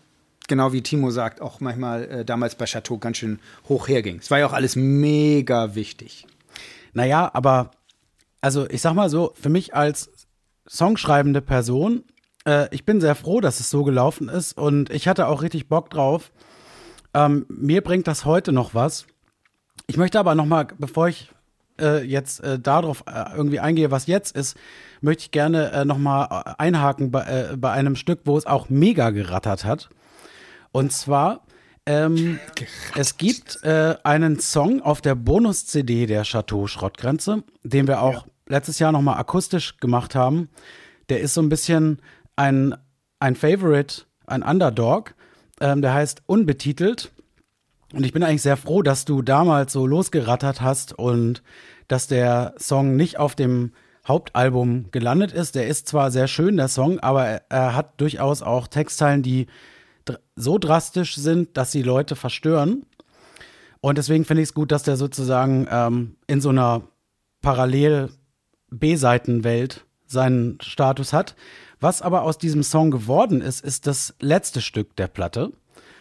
genau 0.47 0.73
wie 0.73 0.81
Timo 0.81 1.11
sagt, 1.11 1.41
auch 1.41 1.59
manchmal 1.59 2.03
äh, 2.05 2.25
damals 2.25 2.55
bei 2.55 2.65
Chateau 2.65 2.97
ganz 2.97 3.17
schön 3.17 3.39
hoch 3.69 3.87
herging. 3.87 4.17
Es 4.17 4.31
war 4.31 4.39
ja 4.39 4.47
auch 4.47 4.53
alles 4.53 4.75
mega 4.75 5.75
wichtig. 5.75 6.25
Naja, 6.93 7.29
aber 7.33 7.71
also 8.41 8.69
ich 8.69 8.81
sag 8.81 8.93
mal 8.93 9.09
so, 9.09 9.33
für 9.39 9.49
mich 9.49 9.73
als 9.73 10.09
songschreibende 10.67 11.41
Person, 11.41 12.03
äh, 12.45 12.67
ich 12.73 12.83
bin 12.83 12.99
sehr 12.99 13.15
froh, 13.15 13.41
dass 13.41 13.59
es 13.59 13.69
so 13.69 13.83
gelaufen 13.83 14.27
ist 14.27 14.57
und 14.57 14.89
ich 14.89 15.07
hatte 15.07 15.27
auch 15.27 15.43
richtig 15.43 15.69
Bock 15.69 15.89
drauf. 15.89 16.31
Ähm, 17.13 17.45
mir 17.47 17.81
bringt 17.81 18.07
das 18.07 18.25
heute 18.25 18.51
noch 18.51 18.73
was. 18.73 19.05
Ich 19.87 19.97
möchte 19.97 20.19
aber 20.19 20.35
noch 20.35 20.45
mal, 20.45 20.67
bevor 20.77 21.07
ich 21.07 21.29
äh, 21.79 22.03
jetzt 22.03 22.43
äh, 22.43 22.59
darauf 22.59 23.03
äh, 23.07 23.35
irgendwie 23.35 23.59
eingehe, 23.59 23.91
was 23.91 24.07
jetzt 24.07 24.35
ist, 24.35 24.57
möchte 25.01 25.23
ich 25.23 25.31
gerne 25.31 25.71
äh, 25.71 25.85
noch 25.85 25.97
mal 25.97 26.25
äh, 26.25 26.53
einhaken 26.57 27.11
bei, 27.11 27.23
äh, 27.51 27.57
bei 27.57 27.71
einem 27.71 27.95
Stück, 27.95 28.21
wo 28.25 28.37
es 28.37 28.45
auch 28.45 28.69
mega 28.69 29.09
gerattert 29.09 29.65
hat. 29.65 29.89
Und 30.71 30.91
zwar 30.91 31.43
ähm, 31.85 32.39
es 32.95 33.17
gibt 33.17 33.63
äh, 33.63 33.95
einen 34.03 34.39
Song 34.39 34.81
auf 34.81 35.01
der 35.01 35.15
Bonus-CD 35.15 36.05
der 36.05 36.23
Chateau 36.23 36.67
Schrottgrenze, 36.67 37.43
den 37.63 37.87
wir 37.87 38.01
auch 38.01 38.25
ja. 38.25 38.31
letztes 38.47 38.79
Jahr 38.79 38.93
noch 38.93 39.01
mal 39.01 39.17
akustisch 39.17 39.77
gemacht 39.77 40.15
haben. 40.15 40.49
Der 41.09 41.19
ist 41.19 41.33
so 41.33 41.41
ein 41.41 41.49
bisschen 41.49 42.01
ein, 42.37 42.75
ein 43.19 43.35
Favorite, 43.35 44.03
ein 44.27 44.43
Underdog. 44.43 45.13
Ähm, 45.59 45.81
der 45.81 45.93
heißt 45.93 46.23
Unbetitelt. 46.25 47.11
Und 47.93 48.05
ich 48.05 48.11
bin 48.11 48.23
eigentlich 48.23 48.41
sehr 48.41 48.57
froh, 48.57 48.81
dass 48.81 49.05
du 49.05 49.21
damals 49.21 49.71
so 49.71 49.85
losgerattert 49.85 50.61
hast 50.61 50.97
und 50.97 51.43
dass 51.87 52.07
der 52.07 52.55
Song 52.57 52.95
nicht 52.95 53.19
auf 53.19 53.35
dem 53.35 53.71
Hauptalbum 54.07 54.89
gelandet 54.91 55.31
ist. 55.31 55.53
Der 55.55 55.67
ist 55.67 55.87
zwar 55.87 56.09
sehr 56.09 56.27
schön, 56.27 56.57
der 56.57 56.69
Song, 56.69 56.99
aber 56.99 57.43
er, 57.49 57.75
hat 57.75 58.01
durchaus 58.01 58.41
auch 58.41 58.65
Textzeilen, 58.67 59.21
die 59.21 59.45
dr 60.05 60.19
so 60.35 60.57
drastisch 60.57 61.15
sind, 61.15 61.55
dass 61.55 61.71
sie 61.71 61.83
Leute 61.83 62.15
verstören. 62.15 62.87
Und 63.79 63.99
deswegen 63.99 64.25
finde 64.25 64.41
ich 64.41 64.49
es 64.49 64.55
gut, 64.55 64.71
dass 64.71 64.81
der 64.83 64.97
sozusagen 64.97 65.67
ähm, 65.69 66.15
in 66.25 66.41
so 66.41 66.49
einer 66.49 66.81
Parallel-B-Seitenwelt 67.41 69.85
seinen 70.07 70.57
Status 70.61 71.13
hat. 71.13 71.35
Was 71.79 72.01
aber 72.01 72.23
aus 72.23 72.39
diesem 72.39 72.63
Song 72.63 72.89
geworden 72.89 73.41
ist, 73.41 73.63
ist 73.63 73.85
das 73.85 74.15
letzte 74.19 74.61
Stück 74.61 74.95
der 74.95 75.07
Platte. 75.07 75.51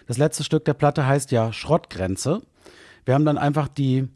Das 0.07 0.19
letzte 0.19 0.45
Stück 0.45 0.65
der 0.65 0.75
Platte 0.75 1.07
heißt 1.07 1.31
ja 1.31 1.53
Schrottgrenze. 1.53 2.43
Wir 3.05 3.15
haben 3.15 3.25
dann 3.25 3.39
einfach 3.39 3.69
die, 3.69 4.09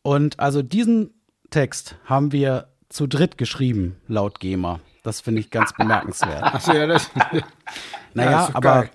Und 0.01 0.39
also 0.39 0.61
diesen 0.61 1.13
Text 1.49 1.97
haben 2.05 2.31
wir 2.31 2.69
zu 2.89 3.07
dritt 3.07 3.37
geschrieben, 3.37 3.97
laut 4.07 4.39
GEMA. 4.39 4.79
Das 5.03 5.19
finde 5.21 5.41
ich 5.41 5.51
ganz 5.51 5.73
bemerkenswert. 5.73 6.43
Achso, 6.43 6.73
ja, 6.73 6.87
das. 6.87 7.09
naja, 8.13 8.31
ja, 8.31 8.49
aber. 8.53 8.81
Geil. 8.81 8.89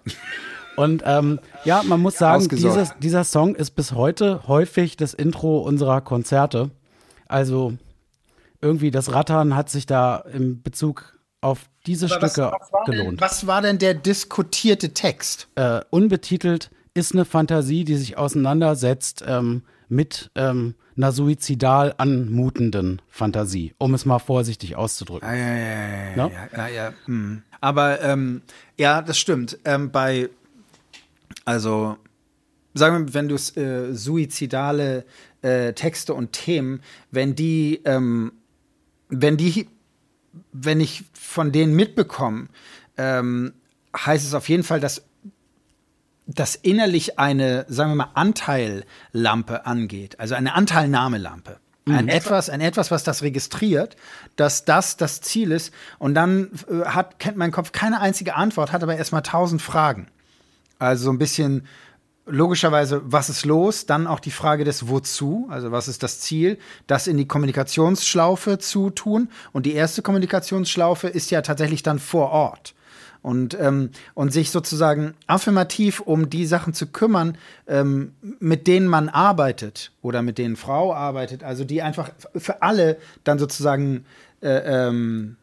Und 0.76 1.02
ähm, 1.04 1.40
ja, 1.64 1.82
man 1.82 2.00
muss 2.00 2.16
sagen, 2.16 2.48
dieses, 2.48 2.94
dieser 3.00 3.24
Song 3.24 3.56
ist 3.56 3.72
bis 3.72 3.92
heute 3.92 4.46
häufig 4.46 4.96
das 4.96 5.12
Intro 5.12 5.58
unserer 5.58 6.00
Konzerte. 6.00 6.70
Also 7.26 7.74
irgendwie 8.60 8.90
das 8.90 9.12
Rattern 9.12 9.56
hat 9.56 9.70
sich 9.70 9.86
da 9.86 10.18
im 10.32 10.62
Bezug 10.62 11.18
auf 11.40 11.68
diese 11.86 12.06
aber 12.06 12.28
Stücke 12.28 12.52
was, 12.52 12.72
was 12.72 12.84
gelohnt. 12.86 13.10
Denn, 13.10 13.20
was 13.20 13.46
war 13.46 13.60
denn 13.60 13.78
der 13.78 13.94
diskutierte 13.94 14.94
Text? 14.94 15.48
Äh, 15.56 15.80
unbetitelt 15.90 16.70
ist 16.94 17.12
eine 17.12 17.24
Fantasie, 17.24 17.84
die 17.84 17.96
sich 17.96 18.16
auseinandersetzt 18.16 19.24
ähm, 19.26 19.62
mit 19.88 20.30
ähm, 20.34 20.74
einer 20.96 21.12
suizidal 21.12 21.94
anmutenden 21.96 23.00
Fantasie, 23.08 23.74
um 23.78 23.94
es 23.94 24.04
mal 24.04 24.18
vorsichtig 24.18 24.76
auszudrücken. 24.76 25.28
Ja, 25.28 25.34
ja, 25.34 25.56
ja, 25.56 26.16
ja, 26.16 26.48
ja, 26.56 26.68
ja 26.68 26.94
hm. 27.04 27.42
Aber 27.60 28.00
ähm, 28.02 28.42
ja, 28.76 29.02
das 29.02 29.18
stimmt. 29.18 29.58
Ähm, 29.64 29.90
bei, 29.90 30.28
also, 31.44 31.96
sagen 32.74 33.06
wir, 33.06 33.14
wenn 33.14 33.28
du 33.28 33.34
äh, 33.34 33.94
suizidale 33.94 35.04
äh, 35.42 35.72
Texte 35.72 36.14
und 36.14 36.32
Themen, 36.32 36.80
wenn 37.10 37.34
die, 37.34 37.80
ähm, 37.84 38.32
wenn 39.08 39.36
die, 39.36 39.68
wenn 40.52 40.80
ich 40.80 41.04
von 41.14 41.52
denen 41.52 41.74
mitbekomme, 41.74 42.48
ähm, 42.96 43.52
heißt 43.96 44.26
es 44.26 44.34
auf 44.34 44.48
jeden 44.48 44.62
Fall, 44.62 44.80
dass 44.80 45.07
das 46.28 46.54
innerlich 46.54 47.18
eine, 47.18 47.64
sagen 47.68 47.92
wir 47.92 47.96
mal, 47.96 48.10
Anteillampe 48.14 49.66
angeht, 49.66 50.20
also 50.20 50.34
eine 50.34 50.54
Anteilnahmelampe. 50.54 51.58
Ein 51.86 52.04
mhm. 52.04 52.10
etwas, 52.10 52.50
ein 52.50 52.60
etwas, 52.60 52.90
was 52.90 53.02
das 53.02 53.22
registriert, 53.22 53.96
dass 54.36 54.66
das 54.66 54.98
das 54.98 55.22
Ziel 55.22 55.52
ist. 55.52 55.72
Und 55.98 56.14
dann 56.14 56.50
äh, 56.68 56.84
hat, 56.84 57.18
kennt 57.18 57.38
mein 57.38 57.50
Kopf 57.50 57.72
keine 57.72 58.02
einzige 58.02 58.36
Antwort, 58.36 58.72
hat 58.72 58.82
aber 58.82 58.96
erstmal 58.96 59.22
tausend 59.22 59.62
Fragen. 59.62 60.08
Also 60.78 61.04
so 61.04 61.10
ein 61.10 61.18
bisschen 61.18 61.66
logischerweise, 62.26 63.00
was 63.04 63.30
ist 63.30 63.46
los? 63.46 63.86
Dann 63.86 64.06
auch 64.06 64.20
die 64.20 64.30
Frage 64.30 64.64
des 64.64 64.88
Wozu, 64.88 65.48
also 65.50 65.72
was 65.72 65.88
ist 65.88 66.02
das 66.02 66.20
Ziel, 66.20 66.58
das 66.86 67.06
in 67.06 67.16
die 67.16 67.26
Kommunikationsschlaufe 67.26 68.58
zu 68.58 68.90
tun. 68.90 69.30
Und 69.52 69.64
die 69.64 69.72
erste 69.72 70.02
Kommunikationsschlaufe 70.02 71.08
ist 71.08 71.30
ja 71.30 71.40
tatsächlich 71.40 71.82
dann 71.82 71.98
vor 71.98 72.30
Ort 72.32 72.74
und, 73.22 73.56
ähm, 73.60 73.90
und 74.14 74.32
sich 74.32 74.50
sozusagen 74.50 75.14
affirmativ 75.26 76.00
um 76.00 76.30
die 76.30 76.46
Sachen 76.46 76.74
zu 76.74 76.86
kümmern, 76.86 77.36
ähm, 77.66 78.12
mit 78.40 78.66
denen 78.66 78.86
man 78.86 79.08
arbeitet 79.08 79.92
oder 80.02 80.22
mit 80.22 80.38
denen 80.38 80.56
Frau 80.56 80.94
arbeitet, 80.94 81.42
also 81.42 81.64
die 81.64 81.82
einfach 81.82 82.10
für 82.36 82.62
alle 82.62 82.98
dann 83.24 83.38
sozusagen 83.38 84.04
äh, 84.40 84.86
ähm, 84.88 85.36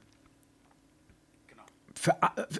für, 2.05 2.15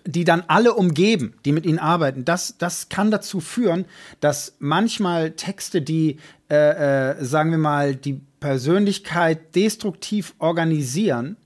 die 0.06 0.24
dann 0.24 0.44
alle 0.48 0.74
umgeben, 0.74 1.36
die 1.46 1.52
mit 1.52 1.66
ihnen 1.66 1.80
arbeiten, 1.80 2.26
das, 2.26 2.58
das 2.58 2.90
kann 2.90 3.12
dazu 3.12 3.40
führen, 3.40 3.86
dass 4.20 4.56
manchmal 4.60 5.32
Texte, 5.32 5.82
die, 5.82 6.18
äh, 6.50 7.12
äh, 7.12 7.24
sagen 7.24 7.52
wir 7.52 7.58
mal, 7.58 7.96
die 7.96 8.22
Persönlichkeit 8.40 9.56
destruktiv 9.56 10.34
organisieren, 10.40 11.38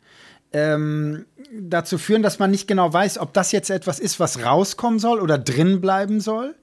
ähm, 0.54 1.26
dazu 1.52 1.98
führen, 1.98 2.24
dass 2.24 2.40
man 2.40 2.52
nicht 2.52 2.68
genau 2.68 2.92
weiß, 2.92 3.18
ob 3.20 3.34
das 3.34 3.52
jetzt 3.52 3.70
etwas 3.70 4.00
ist, 4.00 4.20
was 4.20 4.44
rauskommen 4.44 5.00
soll 5.00 5.20
oder 5.20 5.38
drin 5.38 5.82
bleiben 5.82 6.20
soll. 6.20 6.56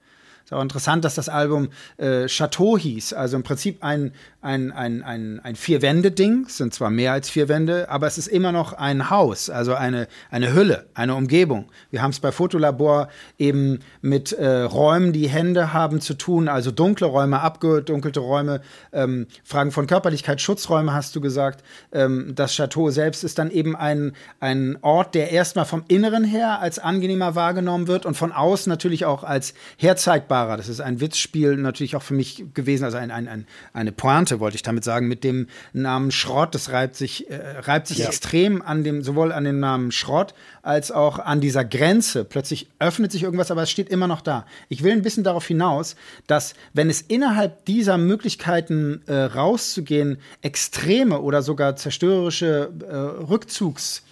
Ist 0.45 0.53
auch 0.53 0.63
interessant, 0.63 1.05
dass 1.05 1.17
das 1.17 1.29
Album 1.29 1.71
äh, 1.97 2.27
Chateau 2.27 2.79
hieß, 2.79 3.15
also 3.15 3.37
im 3.37 3.43
Prinzip 3.43 3.83
ein, 3.83 4.13
ein, 4.47 4.73
ein, 4.73 5.03
ein, 5.03 5.41
ein 5.43 5.57
Vier-Wände-Ding. 5.57 6.49
Sind 6.49 6.73
zwar 6.73 6.89
mehr 6.89 7.13
als 7.13 7.29
vier 7.29 7.49
Wände, 7.49 7.91
aber 7.91 8.07
es 8.07 8.17
ist 8.17 8.29
immer 8.29 8.53
noch 8.53 8.73
ein 8.73 9.11
Haus, 9.11 9.51
also 9.51 9.75
eine, 9.75 10.09
eine 10.31 10.55
Hülle, 10.55 10.87
eine 10.95 11.15
Umgebung. 11.15 11.67
Wir 11.91 12.01
haben 12.01 12.13
es 12.13 12.21
bei 12.21 12.33
Fotolabor 12.33 13.09
eben 13.39 13.81
mit 14.01 14.33
äh, 14.33 14.63
Räumen, 14.63 15.13
die 15.13 15.29
Hände 15.29 15.75
haben 15.75 16.01
zu 16.01 16.15
tun, 16.15 16.49
also 16.49 16.71
dunkle 16.71 17.09
Räume, 17.09 17.41
abgedunkelte 17.41 18.21
Räume, 18.21 18.63
ähm, 18.93 19.27
Fragen 19.45 19.73
von 19.73 19.87
Körperlichkeit, 19.87 20.41
Schutzräume 20.41 20.95
hast 20.95 21.15
du 21.17 21.21
gesagt. 21.21 21.63
Ähm, 21.93 22.33
das 22.35 22.55
Chateau 22.55 22.91
selbst 22.91 23.25
ist 23.25 23.39
dann 23.39 23.51
eben 23.51 23.77
ein, 23.77 24.13
ein 24.41 24.79
Ort, 24.81 25.15
der 25.15 25.33
erstmal 25.33 25.67
vom 25.67 25.85
Inneren 25.89 26.25
her 26.25 26.61
als 26.61 26.79
angenehmer 26.79 27.35
wahrgenommen 27.35 27.89
wird 27.89 28.07
und 28.07 28.17
von 28.17 28.33
außen 28.33 28.71
natürlich 28.71 29.05
auch 29.05 29.23
als 29.23 29.53
herzeigbar 29.77 30.47
Witzfahrer. 30.47 30.57
Das 30.57 30.69
ist 30.69 30.81
ein 30.81 31.01
Witzspiel 31.01 31.57
natürlich 31.57 31.97
auch 31.97 32.03
für 32.03 32.15
mich 32.15 32.45
gewesen, 32.55 32.85
also 32.85 32.99
ein, 32.99 33.11
ein, 33.11 33.29
ein, 33.29 33.47
eine 33.73 33.93
Pointe, 33.93 34.36
wollte 34.41 34.57
ich 34.57 34.63
damit 34.63 34.85
sagen, 34.85 35.09
mit 35.09 35.25
dem 35.25 35.49
Namen 35.73 36.11
Schrott. 36.11 36.55
Das 36.55 36.71
reibt 36.71 36.97
sich, 36.97 37.31
äh, 37.31 37.59
reibt 37.61 37.87
sich 37.87 37.99
ja. 37.99 38.07
extrem 38.07 38.63
an 38.63 38.85
dem, 38.85 39.03
sowohl 39.03 39.33
an 39.33 39.45
dem 39.45 39.61
Namen 39.61 39.93
Schrott 39.93 40.35
als 40.63 40.91
auch 40.91 41.19
an 41.19 41.41
dieser 41.41 41.65
Grenze. 41.65 42.25
Plötzlich 42.25 42.69
öffnet 42.79 43.13
sich 43.13 43.23
irgendwas, 43.23 43.51
aber 43.51 43.63
es 43.63 43.71
steht 43.71 43.89
immer 43.89 44.07
noch 44.07 44.21
da. 44.21 44.47
Ich 44.69 44.83
will 44.83 44.93
ein 44.93 45.03
bisschen 45.03 45.25
darauf 45.25 45.47
hinaus, 45.47 45.97
dass 46.27 46.55
wenn 46.73 46.91
es 46.91 47.03
innerhalb 47.03 47.65
dieser 47.67 47.99
Möglichkeiten 47.99 49.03
äh, 49.07 49.15
rauszugehen, 49.15 50.19
extreme 50.43 51.21
oder 51.21 51.43
sogar 51.43 51.77
zerstörerische 51.77 52.71
äh, 52.89 52.95
Rückzugs 52.95 54.03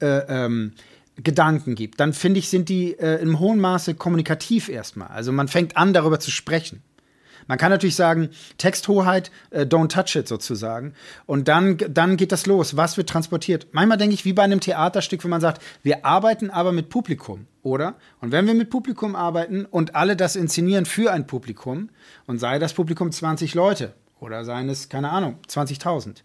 äh, 0.00 0.06
ähm, 0.28 0.72
Gedanken 1.22 1.76
gibt, 1.76 2.00
dann 2.00 2.12
finde 2.12 2.40
ich, 2.40 2.48
sind 2.48 2.68
die 2.68 2.98
äh, 2.98 3.20
im 3.22 3.38
hohen 3.38 3.60
Maße 3.60 3.94
kommunikativ 3.94 4.68
erstmal. 4.68 5.08
Also 5.08 5.30
man 5.30 5.46
fängt 5.46 5.76
an, 5.76 5.92
darüber 5.92 6.18
zu 6.18 6.30
sprechen. 6.30 6.82
Man 7.46 7.58
kann 7.58 7.70
natürlich 7.70 7.96
sagen, 7.96 8.30
Texthoheit, 8.58 9.30
äh, 9.50 9.62
don't 9.62 9.88
touch 9.88 10.16
it 10.16 10.28
sozusagen. 10.28 10.94
Und 11.26 11.48
dann, 11.48 11.78
dann 11.88 12.16
geht 12.16 12.32
das 12.32 12.46
los. 12.46 12.76
Was 12.76 12.96
wird 12.96 13.08
transportiert? 13.08 13.68
Manchmal 13.72 13.98
denke 13.98 14.14
ich, 14.14 14.24
wie 14.24 14.32
bei 14.32 14.42
einem 14.42 14.60
Theaterstück, 14.60 15.24
wenn 15.24 15.30
man 15.30 15.40
sagt, 15.40 15.62
wir 15.82 16.04
arbeiten 16.04 16.50
aber 16.50 16.72
mit 16.72 16.88
Publikum, 16.88 17.46
oder? 17.62 17.94
Und 18.20 18.32
wenn 18.32 18.46
wir 18.46 18.54
mit 18.54 18.70
Publikum 18.70 19.16
arbeiten 19.16 19.64
und 19.64 19.94
alle 19.94 20.16
das 20.16 20.36
inszenieren 20.36 20.86
für 20.86 21.12
ein 21.12 21.26
Publikum, 21.26 21.90
und 22.26 22.38
sei 22.38 22.58
das 22.58 22.72
Publikum 22.72 23.12
20 23.12 23.54
Leute 23.54 23.94
oder 24.20 24.44
seien 24.44 24.68
es, 24.68 24.88
keine 24.88 25.10
Ahnung, 25.10 25.38
20.000, 25.48 26.22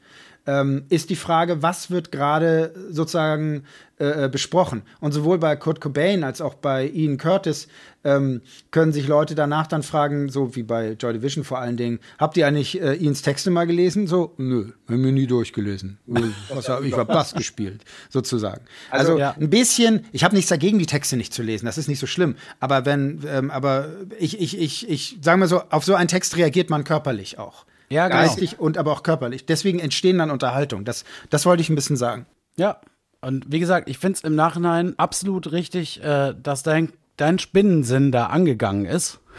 ähm, 0.50 0.86
ist 0.90 1.12
die 1.12 1.16
Frage, 1.16 1.62
was 1.62 1.92
wird 1.92 2.12
gerade 2.12 2.74
sozusagen 2.90 3.66
äh, 4.00 4.26
äh, 4.26 4.30
besprochen. 4.30 4.82
Und 5.00 5.12
sowohl 5.12 5.38
bei 5.38 5.56
Kurt 5.56 5.80
Cobain 5.80 6.24
als 6.24 6.42
auch 6.42 6.56
bei 6.56 6.88
Ian 6.88 7.18
Curtis 7.18 7.68
ähm, 8.04 8.42
können 8.72 8.94
sich 8.94 9.08
Leute 9.08 9.36
danach 9.36 9.68
dann 9.68 9.84
fragen, 9.84 10.30
so 10.30 10.56
wie 10.56 10.64
bei 10.64 10.94
Joy 10.94 11.14
Division 11.14 11.44
vor 11.44 11.60
allen 11.60 11.78
Dingen, 11.78 12.00
habt 12.18 12.36
ihr 12.38 12.48
eigentlich 12.48 12.82
äh, 12.82 12.96
Ians 12.96 13.22
Texte 13.22 13.52
mal 13.52 13.68
gelesen? 13.68 14.08
So, 14.08 14.34
nö, 14.38 14.72
haben 14.90 15.04
wir 15.04 15.12
nie 15.12 15.28
durchgelesen. 15.28 16.00
Was, 16.08 16.68
ich 16.84 16.94
habe 16.94 17.14
Bass 17.14 17.36
gespielt, 17.36 17.84
sozusagen. 18.10 18.62
Also, 18.90 19.12
also 19.12 19.20
ja. 19.20 19.36
ein 19.40 19.50
bisschen, 19.52 20.06
ich 20.14 20.24
habe 20.24 20.34
nichts 20.34 20.50
dagegen, 20.50 20.80
die 20.80 20.88
Texte 20.88 21.16
nicht 21.16 21.34
zu 21.34 21.44
lesen, 21.44 21.68
das 21.68 21.78
ist 21.78 21.90
nicht 21.90 22.00
so 22.00 22.08
schlimm. 22.08 22.36
Aber 22.60 22.86
wenn, 22.86 23.22
ähm, 23.28 23.52
aber 23.52 23.90
ich, 24.18 24.40
ich, 24.40 24.58
ich, 24.58 24.90
ich 24.90 25.18
sage 25.22 25.38
mal 25.38 25.48
so, 25.48 25.62
auf 25.70 25.84
so 25.84 25.94
einen 25.94 26.08
Text 26.08 26.38
reagiert 26.38 26.72
man 26.72 26.86
körperlich 26.86 27.38
auch. 27.38 27.66
Ja, 27.90 28.08
genau. 28.08 28.22
Geistig 28.22 28.60
und 28.60 28.78
aber 28.78 28.92
auch 28.92 29.04
körperlich. 29.04 29.46
Deswegen 29.46 29.80
entstehen 29.80 30.20
dann 30.20 30.32
Unterhaltungen. 30.32 30.86
Das, 30.86 31.06
das 31.30 31.46
wollte 31.46 31.62
ich 31.62 31.70
ein 31.70 31.76
bisschen 31.76 31.98
sagen. 31.98 32.26
Ja. 32.56 32.80
Und 33.22 33.52
wie 33.52 33.60
gesagt, 33.60 33.90
ich 33.90 33.98
finde 33.98 34.18
es 34.18 34.24
im 34.24 34.36
Nachhinein 34.36 34.94
absolut 34.98 35.52
richtig, 35.52 36.02
äh, 36.04 36.34
dass 36.42 36.64
dein, 36.64 36.94
dein 37.18 37.40
Spinnensinn 37.40 38.12
da 38.12 38.28
angegangen 38.28 38.86
ist. 38.86 39.20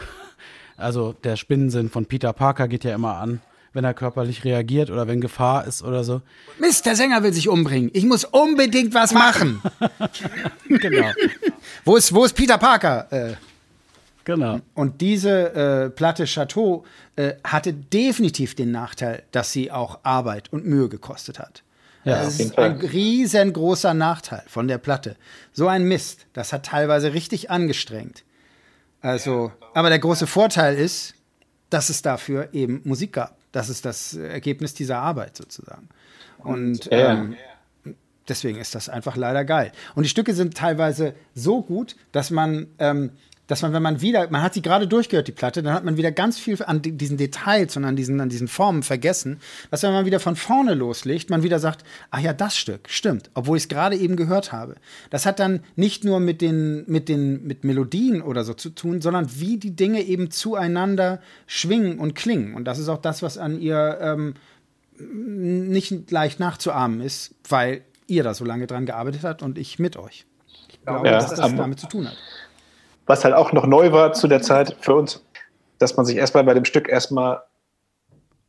Also 0.77 1.13
der 1.13 1.35
Spinnensinn 1.35 1.91
von 1.91 2.07
Peter 2.07 2.33
Parker 2.33 2.67
geht 2.67 2.83
ja 2.83 2.95
immer 2.95 3.17
an, 3.17 3.39
wenn 3.71 3.83
er 3.83 3.93
körperlich 3.93 4.43
reagiert 4.45 4.89
oder 4.89 5.07
wenn 5.07 5.21
Gefahr 5.21 5.67
ist 5.67 5.83
oder 5.83 6.03
so. 6.03 6.23
Mist, 6.57 6.87
der 6.87 6.95
Sänger 6.95 7.21
will 7.21 7.33
sich 7.33 7.49
umbringen. 7.49 7.91
Ich 7.93 8.03
muss 8.03 8.25
unbedingt 8.25 8.91
was 8.95 9.13
machen. 9.13 9.61
genau. 10.67 11.11
wo, 11.85 11.97
ist, 11.97 12.15
wo 12.15 12.25
ist 12.25 12.33
Peter 12.33 12.57
Parker? 12.57 13.11
Äh, 13.11 13.35
Genau. 14.25 14.59
Und 14.75 15.01
diese 15.01 15.53
äh, 15.53 15.89
Platte 15.89 16.25
Chateau 16.25 16.85
äh, 17.15 17.33
hatte 17.43 17.73
definitiv 17.73 18.55
den 18.55 18.71
Nachteil, 18.71 19.23
dass 19.31 19.51
sie 19.51 19.71
auch 19.71 19.99
Arbeit 20.03 20.51
und 20.53 20.65
Mühe 20.65 20.89
gekostet 20.89 21.39
hat. 21.39 21.63
Ja, 22.03 22.23
das 22.23 22.39
ist 22.39 22.57
ein 22.57 22.77
riesengroßer 22.77 23.93
Nachteil 23.93 24.43
von 24.47 24.67
der 24.67 24.79
Platte. 24.79 25.15
So 25.53 25.67
ein 25.67 25.83
Mist, 25.83 26.25
das 26.33 26.51
hat 26.51 26.65
teilweise 26.65 27.13
richtig 27.13 27.51
angestrengt. 27.51 28.23
Also, 29.01 29.51
aber 29.73 29.89
der 29.89 29.99
große 29.99 30.25
Vorteil 30.25 30.77
ist, 30.77 31.13
dass 31.69 31.89
es 31.89 32.01
dafür 32.01 32.49
eben 32.53 32.81
Musik 32.85 33.13
gab. 33.13 33.37
Das 33.51 33.69
ist 33.69 33.85
das 33.85 34.15
Ergebnis 34.15 34.73
dieser 34.73 34.99
Arbeit 34.99 35.37
sozusagen. 35.37 35.89
Und 36.39 36.87
ähm, 36.91 37.35
deswegen 38.27 38.59
ist 38.59 38.73
das 38.73 38.89
einfach 38.89 39.15
leider 39.15 39.45
geil. 39.45 39.71
Und 39.95 40.03
die 40.03 40.09
Stücke 40.09 40.33
sind 40.33 40.55
teilweise 40.55 41.13
so 41.35 41.61
gut, 41.61 41.95
dass 42.11 42.31
man 42.31 42.67
ähm, 42.79 43.11
dass 43.51 43.63
man, 43.63 43.73
wenn 43.73 43.83
man 43.83 43.99
wieder, 43.99 44.29
man 44.29 44.41
hat 44.41 44.53
sie 44.53 44.61
gerade 44.61 44.87
durchgehört, 44.87 45.27
die 45.27 45.33
Platte, 45.33 45.61
dann 45.61 45.73
hat 45.73 45.83
man 45.83 45.97
wieder 45.97 46.13
ganz 46.13 46.39
viel 46.39 46.57
an 46.63 46.81
diesen 46.81 47.17
Details 47.17 47.75
und 47.75 47.83
an 47.83 47.97
diesen, 47.97 48.21
an 48.21 48.29
diesen 48.29 48.47
Formen 48.47 48.81
vergessen, 48.81 49.41
dass 49.69 49.83
wenn 49.83 49.91
man 49.91 50.05
wieder 50.05 50.21
von 50.21 50.37
vorne 50.37 50.73
loslegt, 50.73 51.29
man 51.29 51.43
wieder 51.43 51.59
sagt, 51.59 51.83
ach 52.11 52.21
ja, 52.21 52.31
das 52.31 52.55
Stück, 52.55 52.87
stimmt, 52.87 53.29
obwohl 53.33 53.57
ich 53.57 53.63
es 53.63 53.67
gerade 53.67 53.97
eben 53.97 54.15
gehört 54.15 54.53
habe. 54.53 54.75
Das 55.09 55.25
hat 55.25 55.41
dann 55.41 55.59
nicht 55.75 56.05
nur 56.05 56.21
mit 56.21 56.39
den, 56.39 56.85
mit 56.87 57.09
den, 57.09 57.45
mit 57.45 57.65
Melodien 57.65 58.21
oder 58.21 58.45
so 58.45 58.53
zu 58.53 58.69
tun, 58.69 59.01
sondern 59.01 59.27
wie 59.37 59.57
die 59.57 59.75
Dinge 59.75 60.01
eben 60.01 60.31
zueinander 60.31 61.19
schwingen 61.45 61.99
und 61.99 62.15
klingen. 62.15 62.53
Und 62.55 62.63
das 62.63 62.79
ist 62.79 62.87
auch 62.87 63.01
das, 63.01 63.21
was 63.21 63.37
an 63.37 63.59
ihr 63.59 63.97
ähm, 63.99 64.35
nicht 64.97 66.09
leicht 66.09 66.39
nachzuahmen 66.39 67.01
ist, 67.01 67.35
weil 67.49 67.81
ihr 68.07 68.23
da 68.23 68.33
so 68.33 68.45
lange 68.45 68.65
dran 68.65 68.85
gearbeitet 68.85 69.25
habt 69.25 69.43
und 69.43 69.57
ich 69.57 69.77
mit 69.77 69.97
euch. 69.97 70.25
Ich 70.69 70.81
glaube, 70.85 71.07
ja, 71.07 71.15
dass 71.15 71.31
das 71.31 71.53
damit 71.53 71.81
zu 71.81 71.87
tun 71.87 72.07
hat 72.07 72.15
was 73.11 73.25
halt 73.25 73.33
auch 73.33 73.51
noch 73.51 73.67
neu 73.67 73.91
war 73.91 74.13
zu 74.13 74.29
der 74.29 74.41
Zeit 74.41 74.77
für 74.79 74.95
uns, 74.95 75.21
dass 75.79 75.97
man 75.97 76.05
sich 76.05 76.15
erstmal 76.15 76.45
bei 76.45 76.53
dem 76.53 76.63
Stück 76.63 76.87
erstmal 76.87 77.41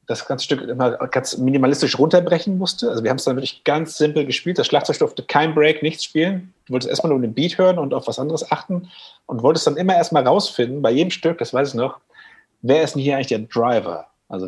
das 0.07 0.25
ganze 0.25 0.45
Stück 0.45 0.61
immer 0.63 0.93
ganz 1.09 1.37
minimalistisch 1.37 1.99
runterbrechen 1.99 2.59
musste. 2.59 2.89
Also 2.89 3.03
wir 3.03 3.11
haben 3.11 3.17
es 3.17 3.25
dann 3.25 3.35
wirklich 3.35 3.65
ganz 3.65 3.99
simpel 3.99 4.25
gespielt. 4.25 4.61
Das 4.61 4.69
Schlagzeug 4.69 5.01
durfte 5.01 5.25
kein 5.25 5.53
Break, 5.57 5.83
nichts 5.83 6.05
spielen. 6.05 6.55
Du 6.67 6.75
wolltest 6.75 6.91
erstmal 6.91 7.11
nur 7.11 7.21
den 7.21 7.35
Beat 7.35 7.59
hören 7.59 7.77
und 7.77 7.93
auf 7.93 8.07
was 8.07 8.21
anderes 8.21 8.53
achten 8.53 8.89
und 9.27 9.43
wolltest 9.43 9.67
dann 9.67 9.77
immer 9.77 9.97
erstmal 9.97 10.25
rausfinden, 10.25 10.81
bei 10.81 10.93
jedem 10.93 11.11
Stück, 11.11 11.39
das 11.39 11.53
weiß 11.53 11.71
ich 11.71 11.75
noch, 11.75 11.99
wer 12.61 12.83
ist 12.83 12.95
denn 12.95 13.03
hier 13.03 13.17
eigentlich 13.17 13.27
der 13.29 13.41
Driver? 13.41 14.07
Also 14.29 14.47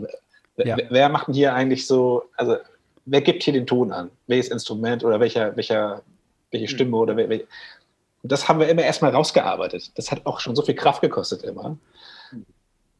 ja. 0.59 0.77
wer, 0.77 0.87
wer 0.91 1.09
macht 1.09 1.27
denn 1.27 1.35
hier 1.35 1.55
eigentlich 1.55 1.89
so, 1.89 2.23
also 2.37 2.57
wer 3.05 3.21
gibt 3.21 3.43
hier 3.43 3.53
den 3.53 3.67
Ton 3.67 3.91
an? 3.91 4.11
Welches 4.29 4.49
Instrument 4.49 5.03
oder 5.03 5.19
welcher, 5.19 5.57
welcher, 5.57 6.03
welche 6.53 6.69
Stimme 6.69 6.97
oder 6.99 7.17
wel, 7.17 7.47
und 8.25 8.33
das 8.33 8.49
haben 8.49 8.59
wir 8.59 8.71
immer 8.71 8.83
erstmal 8.83 9.11
rausgearbeitet. 9.11 9.97
Das 9.99 10.11
hat 10.11 10.25
auch 10.25 10.41
schon 10.41 10.57
so 10.57 10.63
viel 10.63 10.75
Kraft 10.75 11.03
gekostet 11.03 11.43
immer. 11.43 11.77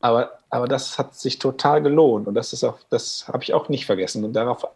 Aber, 0.01 0.39
aber 0.51 0.69
das 0.69 0.99
hat 0.99 1.15
sich 1.15 1.39
total 1.39 1.81
gelohnt 1.81 2.29
und 2.29 2.35
das 2.35 2.53
ist 2.53 2.63
auch, 2.63 2.77
das 2.91 3.27
habe 3.27 3.43
ich 3.43 3.55
auch 3.55 3.71
nicht 3.71 3.87
vergessen. 3.87 4.23
Und 4.23 4.35
darauf 4.35 4.69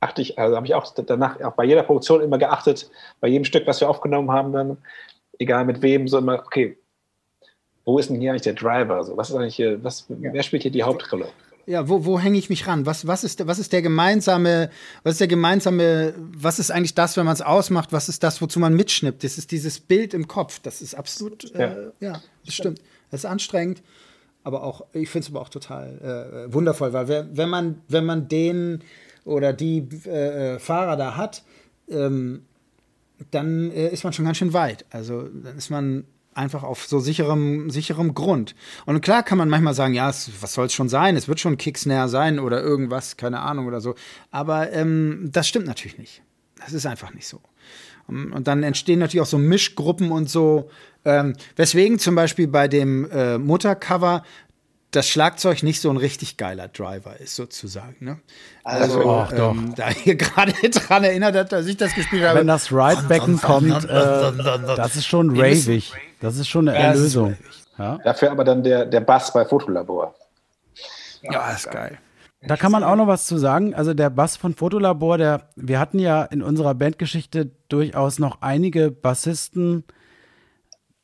achte 0.00 0.22
ich, 0.22 0.38
also 0.38 0.56
habe 0.56 0.66
ich 0.66 0.74
auch 0.74 0.90
danach 0.94 1.38
auch 1.42 1.52
bei 1.52 1.64
jeder 1.64 1.82
Produktion 1.82 2.22
immer 2.22 2.38
geachtet, 2.38 2.90
bei 3.20 3.28
jedem 3.28 3.44
Stück, 3.44 3.66
was 3.66 3.82
wir 3.82 3.90
aufgenommen 3.90 4.30
haben, 4.30 4.54
dann, 4.54 4.78
egal 5.38 5.66
mit 5.66 5.82
wem, 5.82 6.08
so 6.08 6.16
immer, 6.16 6.38
okay, 6.38 6.78
wo 7.84 7.98
ist 7.98 8.08
denn 8.08 8.18
hier 8.18 8.30
eigentlich 8.30 8.40
der 8.40 8.54
Driver? 8.54 9.04
So, 9.04 9.18
was 9.18 9.28
ist 9.28 9.36
eigentlich 9.36 9.56
hier, 9.56 9.84
was, 9.84 10.06
wer 10.08 10.42
spielt 10.42 10.62
hier 10.62 10.72
die 10.72 10.82
Hauptrolle? 10.82 11.28
Ja, 11.66 11.88
wo, 11.88 12.04
wo 12.04 12.18
hänge 12.18 12.38
ich 12.38 12.50
mich 12.50 12.66
ran? 12.66 12.86
Was, 12.86 13.06
was, 13.06 13.22
ist, 13.22 13.46
was 13.46 13.58
ist 13.58 13.72
der 13.72 13.82
gemeinsame, 13.82 14.70
was 15.02 15.12
ist 15.12 15.20
der 15.20 15.28
gemeinsame, 15.28 16.14
was 16.16 16.58
ist 16.58 16.70
eigentlich 16.70 16.94
das, 16.94 17.16
wenn 17.16 17.24
man 17.24 17.34
es 17.34 17.42
ausmacht, 17.42 17.92
was 17.92 18.08
ist 18.08 18.22
das, 18.22 18.40
wozu 18.42 18.58
man 18.58 18.74
mitschnippt? 18.74 19.22
Das 19.22 19.38
ist 19.38 19.50
dieses 19.50 19.80
Bild 19.80 20.14
im 20.14 20.26
Kopf. 20.26 20.58
Das 20.60 20.82
ist 20.82 20.94
absolut, 20.94 21.52
ja, 21.54 21.66
äh, 21.66 21.92
ja 22.00 22.22
das 22.44 22.54
stimmt. 22.54 22.80
Das 23.10 23.20
ist 23.20 23.30
anstrengend, 23.30 23.82
aber 24.42 24.62
auch, 24.62 24.86
ich 24.92 25.10
finde 25.10 25.26
es 25.26 25.30
aber 25.30 25.40
auch 25.42 25.48
total 25.48 26.46
äh, 26.48 26.52
wundervoll, 26.52 26.92
weil 26.92 27.28
wenn 27.32 27.48
man, 27.48 27.82
wenn 27.88 28.04
man 28.04 28.28
den 28.28 28.82
oder 29.24 29.52
die 29.52 29.80
äh, 30.08 30.58
Fahrer 30.58 30.96
da 30.96 31.16
hat, 31.16 31.42
ähm, 31.88 32.42
dann 33.30 33.70
äh, 33.70 33.88
ist 33.88 34.04
man 34.04 34.12
schon 34.12 34.24
ganz 34.24 34.38
schön 34.38 34.52
weit. 34.52 34.86
Also 34.90 35.22
dann 35.22 35.56
ist 35.56 35.70
man 35.70 36.04
einfach 36.40 36.62
auf 36.62 36.86
so 36.86 36.98
sicherem, 36.98 37.70
sicherem 37.70 38.14
Grund. 38.14 38.54
Und 38.86 39.00
klar 39.02 39.22
kann 39.22 39.38
man 39.38 39.48
manchmal 39.48 39.74
sagen, 39.74 39.94
ja, 39.94 40.08
es, 40.08 40.30
was 40.40 40.54
soll 40.54 40.66
es 40.66 40.72
schon 40.72 40.88
sein? 40.88 41.16
Es 41.16 41.28
wird 41.28 41.38
schon 41.38 41.56
Kicksnare 41.56 42.08
sein 42.08 42.38
oder 42.38 42.60
irgendwas, 42.60 43.16
keine 43.16 43.40
Ahnung 43.40 43.66
oder 43.66 43.80
so. 43.80 43.94
Aber 44.30 44.72
ähm, 44.72 45.28
das 45.32 45.46
stimmt 45.46 45.66
natürlich 45.66 45.98
nicht. 45.98 46.22
Das 46.58 46.72
ist 46.72 46.86
einfach 46.86 47.14
nicht 47.14 47.28
so. 47.28 47.40
Und 48.06 48.48
dann 48.48 48.64
entstehen 48.64 48.98
natürlich 48.98 49.22
auch 49.22 49.26
so 49.26 49.38
Mischgruppen 49.38 50.10
und 50.10 50.28
so. 50.28 50.68
Ähm, 51.04 51.34
weswegen 51.54 51.98
zum 51.98 52.16
Beispiel 52.16 52.48
bei 52.48 52.66
dem 52.66 53.08
äh, 53.10 53.38
Muttercover 53.38 54.24
das 54.90 55.08
Schlagzeug 55.08 55.62
nicht 55.62 55.80
so 55.80 55.88
ein 55.90 55.96
richtig 55.96 56.36
geiler 56.36 56.66
Driver 56.66 57.18
ist, 57.20 57.36
sozusagen. 57.36 57.96
Ne? 58.00 58.18
Also, 58.64 59.08
also 59.08 59.50
ähm, 59.50 59.72
da 59.76 59.90
ihr 60.04 60.14
gerade 60.16 60.52
dran 60.52 61.04
erinnert 61.04 61.36
hat, 61.36 61.52
dass 61.52 61.66
ich 61.66 61.76
das 61.76 61.94
gespielt 61.94 62.24
habe. 62.24 62.40
Wenn 62.40 62.48
das 62.48 62.72
Ride-Becken 62.72 63.40
kommt, 63.40 63.84
äh, 63.84 64.32
das 64.76 64.96
ist 64.96 65.06
schon 65.06 65.30
ravig. 65.38 65.92
Das 66.20 66.36
ist 66.36 66.48
schon 66.48 66.68
eine 66.68 66.78
Erlösung. 66.78 67.36
Ja? 67.78 67.98
Dafür 68.04 68.30
aber 68.30 68.44
dann 68.44 68.62
der, 68.62 68.86
der 68.86 69.00
Bass 69.00 69.32
bei 69.32 69.44
Fotolabor. 69.44 70.14
Ja, 71.22 71.50
ist 71.50 71.70
geil. 71.70 71.98
Da 72.42 72.56
kann 72.56 72.72
man 72.72 72.82
auch 72.82 72.96
noch 72.96 73.06
was 73.06 73.26
zu 73.26 73.36
sagen. 73.36 73.74
Also 73.74 73.92
der 73.92 74.08
Bass 74.08 74.36
von 74.36 74.54
Fotolabor, 74.54 75.18
der, 75.18 75.48
wir 75.56 75.78
hatten 75.78 75.98
ja 75.98 76.22
in 76.22 76.42
unserer 76.42 76.74
Bandgeschichte 76.74 77.50
durchaus 77.68 78.18
noch 78.18 78.40
einige 78.40 78.90
Bassisten, 78.90 79.84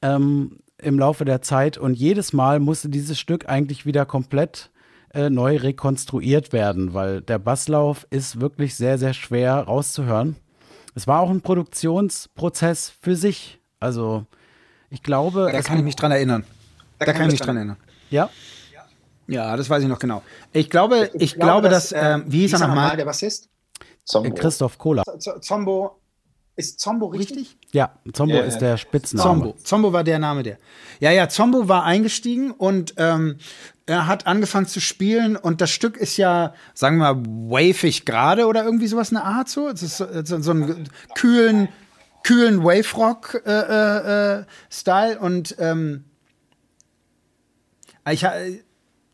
ähm, 0.03 0.61
im 0.79 0.99
Laufe 0.99 1.25
der 1.25 1.43
Zeit 1.43 1.79
und 1.79 1.95
jedes 1.95 2.33
Mal 2.33 2.61
musste 2.61 2.89
dieses 2.89 3.19
Stück 3.19 3.49
eigentlich 3.49 3.87
wieder 3.87 4.05
komplett 4.05 4.71
äh, 5.15 5.31
neu 5.31 5.57
rekonstruiert 5.57 6.53
werden, 6.53 6.93
weil 6.93 7.23
der 7.23 7.39
Basslauf 7.39 8.07
ist 8.11 8.41
wirklich 8.41 8.75
sehr, 8.75 8.99
sehr 8.99 9.15
schwer 9.15 9.55
rauszuhören. 9.55 10.37
Es 10.95 11.07
war 11.07 11.21
auch 11.21 11.31
ein 11.31 11.41
Produktionsprozess 11.41 12.91
für 13.01 13.17
sich. 13.17 13.61
Also 13.81 14.27
ich 14.91 15.03
glaube. 15.03 15.51
Da 15.53 15.63
kann 15.63 15.79
ich 15.79 15.85
mich 15.85 15.97
dran 15.97 16.13
erinnern. 16.13 16.45
Da, 16.99 17.07
da 17.07 17.13
kann 17.13 17.27
ich 17.27 17.33
mich 17.33 17.41
dran 17.41 17.57
erinnern. 17.57 17.77
Ja? 18.11 18.31
Ja, 19.29 19.57
das 19.57 19.69
weiß 19.69 19.83
ich 19.83 19.89
noch 19.89 19.99
genau. 19.99 20.23
Ich 20.53 20.71
glaube, 20.71 21.11
ich, 21.15 21.23
ich 21.23 21.35
glaube, 21.35 21.69
dass, 21.69 21.91
dass 21.91 22.21
äh, 22.21 22.23
wie 22.27 22.41
hieß 22.41 22.55
er 22.55 22.69
nochmal? 22.69 22.97
Der 22.97 23.05
Bassist? 23.05 23.49
Zombo. 24.05 24.35
Christoph 24.35 24.79
Kohler. 24.79 25.03
Zombo. 25.41 26.01
Ist 26.59 26.81
Zombo 26.81 27.09
richtig? 27.09 27.59
Ja, 27.73 27.99
Zombo 28.15 28.37
ja, 28.37 28.41
ist 28.43 28.59
der 28.59 28.79
Spitzname. 28.79 29.29
Zombo. 29.29 29.55
Zombo 29.63 29.93
war 29.93 30.05
der 30.05 30.19
Name 30.19 30.43
der. 30.43 30.59
Ja, 31.01 31.11
ja, 31.11 31.29
Zombo 31.29 31.69
war 31.69 31.85
eingestiegen 31.85 32.51
und 32.53 32.95
ähm, 32.97 33.37
er 33.85 34.07
hat 34.07 34.27
angefangen 34.27 34.67
zu 34.67 34.81
spielen 34.81 35.37
und 35.37 35.61
das 35.61 35.71
Stück 35.71 35.99
ist 35.99 36.17
ja, 36.17 36.55
sagen 36.73 36.97
wir 36.97 37.13
mal, 37.13 37.27
wavig 37.27 38.07
gerade 38.07 38.47
oder 38.47 38.65
irgendwie 38.65 38.87
sowas 38.87 39.11
eine 39.11 39.23
Art 39.23 39.51
so. 39.51 39.69
Es 39.69 39.83
ist 39.83 39.99
so, 39.99 40.07
so, 40.25 40.41
so 40.41 40.51
einen 40.53 40.89
kühlen, 41.15 41.69
kühlen 42.27 42.65
Wave-Rock-Style 42.65 44.45
äh, 45.13 45.15
äh, 45.15 45.19
und 45.19 45.55
ähm, 45.61 46.05
ich, 48.11 48.27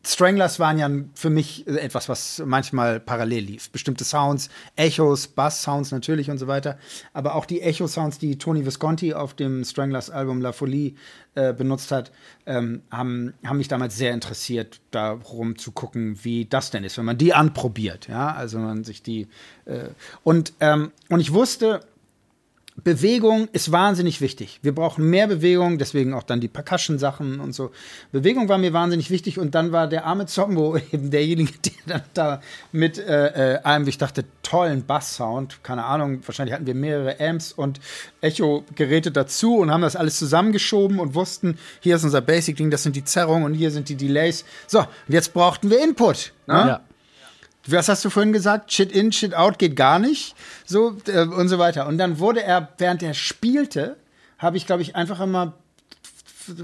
Stranglers 0.05 0.59
waren 0.59 0.79
ja 0.79 0.91
für 1.15 1.29
mich 1.29 1.67
etwas, 1.67 2.09
was 2.09 2.43
manchmal 2.45 3.01
parallel 3.01 3.45
lief. 3.45 3.71
Bestimmte 3.71 4.05
Sounds, 4.05 4.49
Echos, 4.77 5.29
Bass-Sounds 5.29 5.93
natürlich 5.93 6.31
und 6.31 6.39
so 6.39 6.47
weiter. 6.47 6.79
Aber 7.13 7.35
auch 7.35 7.45
die 7.45 7.61
Echo-Sounds, 7.61 8.19
die 8.19 8.39
Tony 8.39 8.65
Visconti 8.65 9.13
auf 9.13 9.35
dem 9.35 9.63
Stranglers-Album 9.63 10.41
La 10.41 10.53
Folie 10.53 10.95
äh, 11.35 11.53
benutzt 11.53 11.93
hat, 11.93 12.13
ähm, 12.47 12.81
haben, 12.91 13.35
haben 13.45 13.59
mich 13.59 13.69
damals 13.69 13.97
sehr 13.97 14.13
interessiert, 14.13 14.81
darum 14.91 15.59
zu 15.59 15.71
gucken, 15.71 16.19
wie 16.23 16.47
das 16.47 16.71
denn 16.71 16.83
ist, 16.83 16.97
wenn 16.97 17.05
man 17.05 17.19
die 17.19 17.35
anprobiert. 17.35 18.09
Ja, 18.09 18.33
also 18.33 18.59
man 18.59 18.85
sich 18.85 19.03
die. 19.03 19.29
Äh, 19.67 19.91
und, 20.25 20.55
ähm, 20.61 20.93
und 21.11 21.21
ich 21.21 21.35
wusste, 21.35 21.81
Bewegung 22.77 23.49
ist 23.53 23.71
wahnsinnig 23.71 24.23
wichtig. 24.23 24.59
Wir 24.63 24.75
brauchen 24.75 25.09
mehr 25.09 25.27
Bewegung, 25.27 25.77
deswegen 25.77 26.15
auch 26.15 26.23
dann 26.23 26.41
die 26.41 26.49
Percussion-Sachen 26.49 27.39
und 27.39 27.55
so. 27.55 27.71
Bewegung 28.13 28.49
war 28.49 28.57
mir 28.57 28.73
wahnsinnig 28.73 29.11
wichtig 29.11 29.39
und 29.39 29.55
dann 29.55 29.73
war 29.73 29.87
der 29.89 30.07
arme 30.07 30.25
Zombo 30.25 30.79
eben 30.93 31.11
derjenige, 31.11 31.53
der 31.59 31.73
dann 31.87 32.03
da 32.15 32.41
mit 32.73 32.99
äh, 32.99 33.57
äh, 33.57 33.63
einem, 33.63 33.85
wie 33.85 33.91
ich 33.91 33.99
dachte, 33.99 34.25
tollen 34.43 34.87
Bass-Sound, 34.87 35.63
keine 35.63 35.85
Ahnung, 35.85 36.23
wahrscheinlich 36.25 36.55
hatten 36.55 36.67
wir 36.67 36.75
mehrere 36.75 37.21
Amps 37.21 37.53
und 37.53 37.79
Echo-Geräte 38.23 39.11
dazu 39.11 39.59
und 39.59 39.71
haben 39.71 39.83
das 39.83 39.95
alles 39.95 40.19
zusammengeschoben 40.19 40.99
und 40.99 41.15
wussten, 41.15 41.59
hier 41.81 41.97
ist 41.97 42.05
unser 42.05 42.23
Basic-Ding, 42.23 42.71
das 42.71 42.83
sind 42.83 42.97
die 42.97 43.05
Zerrungen 43.05 43.45
und 43.45 43.55
hier 43.55 43.71
sind 43.71 43.91
die 43.91 43.97
Delays. 43.97 44.47
So, 44.67 44.81
und 44.81 44.87
jetzt 45.09 45.35
brauchten 45.35 45.69
wir 45.69 45.83
Input. 45.83 46.33
Ne? 46.47 46.55
Ja 46.55 46.81
was 47.67 47.89
hast 47.89 48.05
du 48.05 48.11
vorhin 48.11 48.33
gesagt? 48.33 48.73
Shit 48.73 48.93
in, 48.93 49.13
Shit 49.13 49.35
out 49.35 49.59
geht 49.59 49.77
gar 49.77 49.99
nicht. 49.99 50.35
So 50.65 50.97
äh, 51.07 51.25
und 51.25 51.49
so 51.49 51.59
weiter. 51.59 51.87
Und 51.87 51.99
dann 51.99 52.19
wurde 52.19 52.43
er, 52.43 52.69
während 52.79 53.03
er 53.03 53.15
spielte, 53.15 53.97
habe 54.39 54.57
ich, 54.57 54.67
glaube 54.67 54.83
ich, 54.83 54.97
einfach 54.97 55.21
immer 55.21 55.55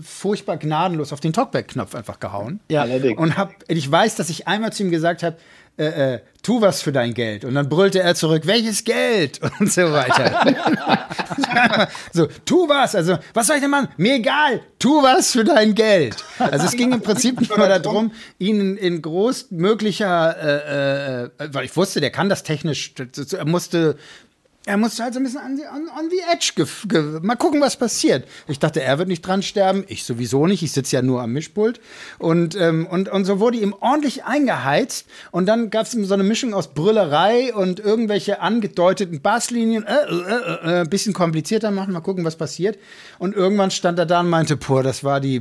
furchtbar 0.02 0.56
gnadenlos 0.56 1.12
auf 1.12 1.20
den 1.20 1.32
Talkback-Knopf 1.32 1.94
einfach 1.94 2.18
gehauen. 2.18 2.60
Ja, 2.68 2.84
und 3.16 3.36
hab, 3.36 3.52
ich 3.68 3.88
weiß, 3.90 4.16
dass 4.16 4.28
ich 4.28 4.48
einmal 4.48 4.72
zu 4.72 4.82
ihm 4.82 4.90
gesagt 4.90 5.22
habe, 5.22 5.36
äh, 5.78 6.14
äh, 6.14 6.20
tu 6.42 6.60
was 6.60 6.82
für 6.82 6.90
dein 6.90 7.14
Geld. 7.14 7.44
Und 7.44 7.54
dann 7.54 7.68
brüllte 7.68 8.00
er 8.00 8.14
zurück, 8.14 8.42
welches 8.46 8.82
Geld? 8.84 9.40
Und 9.60 9.72
so 9.72 9.92
weiter. 9.92 11.88
so, 12.12 12.28
tu 12.44 12.68
was. 12.68 12.94
Also, 12.94 13.18
was 13.32 13.46
soll 13.46 13.56
ich 13.56 13.62
denn 13.62 13.70
machen? 13.70 13.88
Mir 13.96 14.14
egal, 14.14 14.60
tu 14.78 15.02
was 15.02 15.32
für 15.32 15.44
dein 15.44 15.74
Geld. 15.74 16.16
Also 16.38 16.66
es 16.66 16.72
ging 16.72 16.92
im 16.92 17.00
Prinzip 17.00 17.40
nur 17.56 17.68
darum, 17.68 18.12
ihn 18.38 18.76
in 18.76 19.02
großmöglicher, 19.02 20.36
äh, 20.42 21.24
äh, 21.24 21.30
weil 21.52 21.64
ich 21.64 21.76
wusste, 21.76 22.00
der 22.00 22.10
kann 22.10 22.28
das 22.28 22.42
technisch, 22.42 22.94
er 23.32 23.44
musste 23.44 23.96
er 24.68 24.76
musste 24.76 25.02
halt 25.02 25.14
so 25.14 25.20
ein 25.20 25.22
bisschen 25.22 25.40
an, 25.40 25.58
on, 25.74 25.88
on 25.98 26.10
the 26.10 26.20
edge. 26.30 26.52
mal 27.22 27.36
gucken, 27.36 27.62
was 27.62 27.76
passiert. 27.76 28.28
Ich 28.48 28.58
dachte, 28.58 28.82
er 28.82 28.98
wird 28.98 29.08
nicht 29.08 29.22
dran 29.22 29.42
sterben. 29.42 29.84
Ich 29.88 30.04
sowieso 30.04 30.46
nicht. 30.46 30.62
Ich 30.62 30.72
sitze 30.72 30.96
ja 30.96 31.00
nur 31.00 31.22
am 31.22 31.32
Mischpult. 31.32 31.80
Und, 32.18 32.54
ähm, 32.54 32.86
und, 32.86 33.08
und 33.08 33.24
so 33.24 33.40
wurde 33.40 33.56
ihm 33.56 33.74
ordentlich 33.80 34.24
eingeheizt. 34.24 35.06
Und 35.30 35.46
dann 35.46 35.70
gab 35.70 35.86
es 35.86 35.94
ihm 35.94 36.04
so 36.04 36.12
eine 36.12 36.22
Mischung 36.22 36.52
aus 36.52 36.68
Brüllerei 36.74 37.54
und 37.54 37.80
irgendwelche 37.80 38.42
angedeuteten 38.42 39.22
Basslinien. 39.22 39.84
Äh, 39.84 39.94
äh, 39.94 40.78
äh, 40.78 40.80
äh, 40.82 40.84
bisschen 40.84 41.14
komplizierter 41.14 41.70
machen. 41.70 41.94
Mal 41.94 42.00
gucken, 42.00 42.26
was 42.26 42.36
passiert. 42.36 42.78
Und 43.18 43.34
irgendwann 43.34 43.70
stand 43.70 43.98
er 43.98 44.04
da 44.04 44.20
und 44.20 44.28
meinte, 44.28 44.58
pur, 44.58 44.82
das 44.82 45.02
war 45.02 45.20
die, 45.20 45.40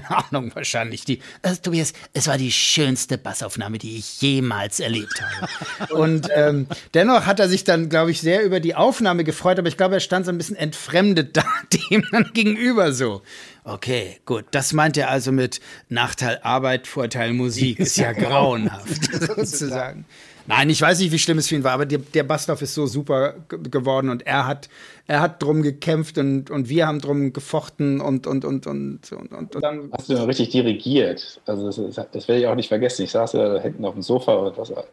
keine 0.00 0.24
Ahnung, 0.26 0.54
wahrscheinlich 0.54 1.04
die, 1.04 1.20
also, 1.40 1.62
Tobias, 1.62 1.94
es 2.12 2.26
war 2.26 2.36
die 2.36 2.52
schönste 2.52 3.16
Bassaufnahme, 3.16 3.78
die 3.78 3.96
ich 3.96 4.20
jemals 4.20 4.80
erlebt 4.80 5.22
habe. 5.22 5.94
und 5.94 6.28
ähm, 6.34 6.66
dennoch 6.92 7.24
hat 7.24 7.40
er 7.40 7.48
sich 7.48 7.64
dann, 7.64 7.88
glaube 7.88 8.10
ich, 8.10 8.20
sehr 8.20 8.44
über 8.44 8.60
die 8.60 8.66
die 8.66 8.74
Aufnahme 8.74 9.22
gefreut, 9.22 9.60
aber 9.60 9.68
ich 9.68 9.76
glaube, 9.76 9.94
er 9.94 10.00
stand 10.00 10.26
so 10.26 10.32
ein 10.32 10.38
bisschen 10.38 10.56
entfremdet 10.56 11.36
da, 11.36 11.44
dem 11.90 12.04
dann 12.10 12.32
gegenüber 12.34 12.92
so. 12.92 13.22
Okay, 13.62 14.18
gut. 14.26 14.44
Das 14.50 14.72
meint 14.72 14.96
er 14.96 15.08
also 15.08 15.30
mit 15.30 15.60
Nachteil 15.88 16.40
Arbeit, 16.42 16.88
Vorteil 16.88 17.32
Musik. 17.32 17.78
Ist 17.78 17.96
ja 17.96 18.12
grauenhaft, 18.12 19.04
sozusagen. 19.12 20.04
Nein, 20.48 20.70
ich 20.70 20.80
weiß 20.80 21.00
nicht, 21.00 21.10
wie 21.10 21.18
schlimm 21.18 21.38
es 21.38 21.48
für 21.48 21.56
ihn 21.56 21.64
war, 21.64 21.72
aber 21.72 21.86
der, 21.86 21.98
der 21.98 22.22
Bastlauf 22.22 22.62
ist 22.62 22.74
so 22.74 22.86
super 22.86 23.34
geworden 23.48 24.10
und 24.10 24.26
er 24.26 24.46
hat, 24.46 24.68
er 25.06 25.20
hat 25.20 25.42
drum 25.42 25.62
gekämpft 25.62 26.18
und, 26.18 26.50
und 26.50 26.68
wir 26.68 26.86
haben 26.86 27.00
drum 27.00 27.32
gefochten 27.32 28.00
und, 28.00 28.26
und, 28.26 28.44
und, 28.44 28.66
und, 28.66 29.12
und, 29.12 29.32
und, 29.32 29.62
dann 29.62 29.90
hast 29.92 30.08
du 30.08 30.14
ja 30.14 30.22
richtig 30.24 30.50
dirigiert. 30.50 31.40
Also 31.46 31.66
das, 31.66 32.06
das 32.12 32.28
werde 32.28 32.40
ich 32.40 32.46
auch 32.46 32.54
nicht 32.54 32.68
vergessen. 32.68 33.02
Ich 33.02 33.10
saß 33.10 33.32
da 33.32 33.60
hinten 33.60 33.84
auf 33.84 33.94
dem 33.94 34.02
Sofa 34.02 34.34
und 34.34 34.56
was. 34.56 34.70
höher, 34.70 34.84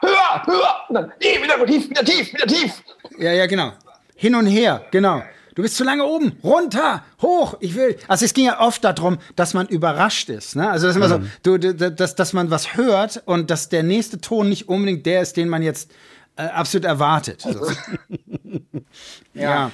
höher, 0.00 0.46
höher! 0.46 0.74
Und 0.88 0.94
dann, 0.94 1.12
nee, 1.22 1.42
wieder 1.42 1.66
tief, 1.66 1.90
wieder 1.90 2.04
tief, 2.04 2.32
wieder 2.32 2.46
tief! 2.46 2.82
Ja, 3.18 3.32
ja, 3.32 3.46
genau. 3.46 3.72
Hin 4.16 4.34
und 4.34 4.46
her, 4.46 4.82
genau. 4.90 5.22
Du 5.56 5.62
bist 5.62 5.76
zu 5.76 5.84
lange 5.84 6.04
oben, 6.04 6.36
runter, 6.44 7.02
hoch, 7.22 7.56
ich 7.60 7.74
will. 7.74 7.96
Also 8.08 8.26
es 8.26 8.34
ging 8.34 8.44
ja 8.44 8.60
oft 8.60 8.84
darum, 8.84 9.16
dass 9.36 9.54
man 9.54 9.66
überrascht 9.66 10.28
ist. 10.28 10.54
Ne? 10.54 10.68
Also 10.68 10.86
das 10.86 10.94
ist 10.94 11.02
immer 11.02 11.18
mhm. 11.18 11.30
so, 11.42 11.56
du, 11.56 11.74
dass, 11.74 12.14
dass 12.14 12.34
man 12.34 12.50
was 12.50 12.76
hört 12.76 13.22
und 13.24 13.50
dass 13.50 13.70
der 13.70 13.82
nächste 13.82 14.20
Ton 14.20 14.50
nicht 14.50 14.68
unbedingt 14.68 15.06
der 15.06 15.22
ist, 15.22 15.38
den 15.38 15.48
man 15.48 15.62
jetzt 15.62 15.90
äh, 16.36 16.42
absolut 16.42 16.84
erwartet. 16.84 17.40
So. 17.40 17.70
ja. 19.34 19.70